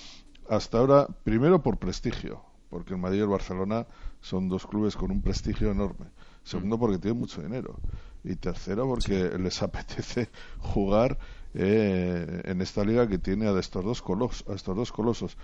[0.49, 3.87] Hasta ahora, primero por prestigio, porque el Madrid y el Barcelona
[4.21, 6.07] son dos clubes con un prestigio enorme.
[6.43, 6.81] Segundo, mm.
[6.81, 7.77] porque tienen mucho dinero.
[8.25, 10.29] Y tercero, porque les apetece
[10.59, 11.19] jugar
[11.55, 14.05] eh, en esta liga que tiene a estos dos
[14.49, 15.37] a estos dos colosos.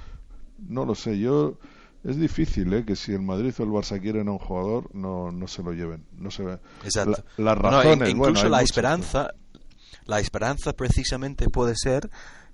[0.58, 1.58] No lo sé, yo
[2.04, 2.84] es difícil ¿eh?
[2.84, 5.72] que si el Madrid o el Barça quieren a un jugador no, no se lo
[5.72, 6.44] lleven no se
[6.84, 7.24] Exacto.
[7.38, 9.34] las razones incluso la esperanza
[10.04, 12.10] la esperanza precisamente puede ser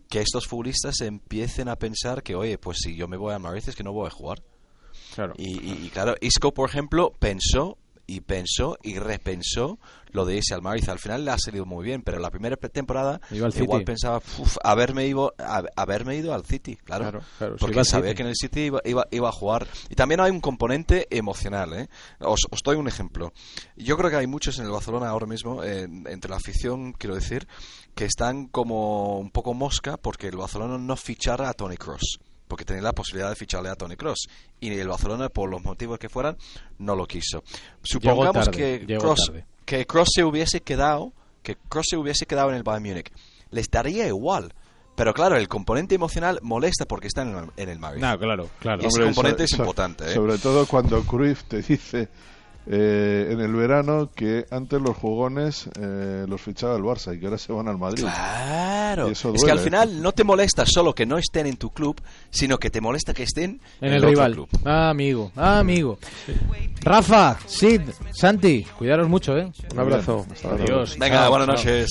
[0.08, 3.64] que estos futbolistas empiecen a pensar que oye pues si yo me voy a Madrid
[3.66, 4.42] es que no voy a jugar
[5.14, 7.76] claro y, claro Isco por ejemplo pensó
[8.10, 9.78] y pensó y repensó
[10.12, 10.88] lo de irse al Madrid.
[10.88, 13.84] Al final le ha salido muy bien, pero la primera temporada igual City.
[13.84, 15.32] pensaba "Uf, haberme, ido,
[15.76, 17.04] haberme ido al City, claro.
[17.10, 18.16] Claro, claro, porque al sabía City.
[18.16, 19.68] que en el City iba, iba, iba a jugar.
[19.88, 21.72] Y también hay un componente emocional.
[21.74, 21.88] ¿eh?
[22.18, 23.32] Os, os doy un ejemplo.
[23.76, 27.14] Yo creo que hay muchos en el Barcelona ahora mismo, eh, entre la afición, quiero
[27.14, 27.46] decir,
[27.94, 32.18] que están como un poco mosca porque el Barcelona no fichara a Tony Cross.
[32.50, 34.26] Porque tenía la posibilidad de ficharle a Tony Cross.
[34.58, 36.36] Y el Barcelona, por los motivos que fueran,
[36.78, 37.44] no lo quiso.
[37.82, 39.32] Supongamos tarde, que Cross,
[39.64, 41.12] que Cross se hubiese quedado,
[41.44, 43.12] que Cross se hubiese quedado en el Bayern Múnich,
[43.50, 44.52] les daría igual.
[44.96, 48.02] Pero claro, el componente emocional molesta porque está en el, en el Madrid.
[48.02, 48.82] No, claro, claro.
[48.82, 50.04] Y ese Hombre, componente so- es so- importante.
[50.10, 50.14] ¿eh?
[50.14, 52.08] Sobre todo cuando Cruyff te dice
[52.66, 57.26] eh, en el verano que antes los jugones eh, los fichaba el Barça y que
[57.26, 58.02] ahora se van al Madrid.
[58.02, 59.08] Claro.
[59.08, 59.62] Y eso es que al ¿eh?
[59.62, 62.00] final no te molesta solo que no estén en tu club,
[62.30, 64.34] sino que te molesta que estén En el rival.
[64.34, 64.48] club.
[64.64, 65.98] Ah, amigo, ah, amigo.
[66.82, 67.82] Rafa, Sid,
[68.12, 69.50] Santi, cuidaros mucho, ¿eh?
[69.72, 70.26] Un abrazo.
[70.30, 70.64] Hasta luego.
[70.64, 70.96] Adiós.
[70.98, 71.90] Venga, buenas noches.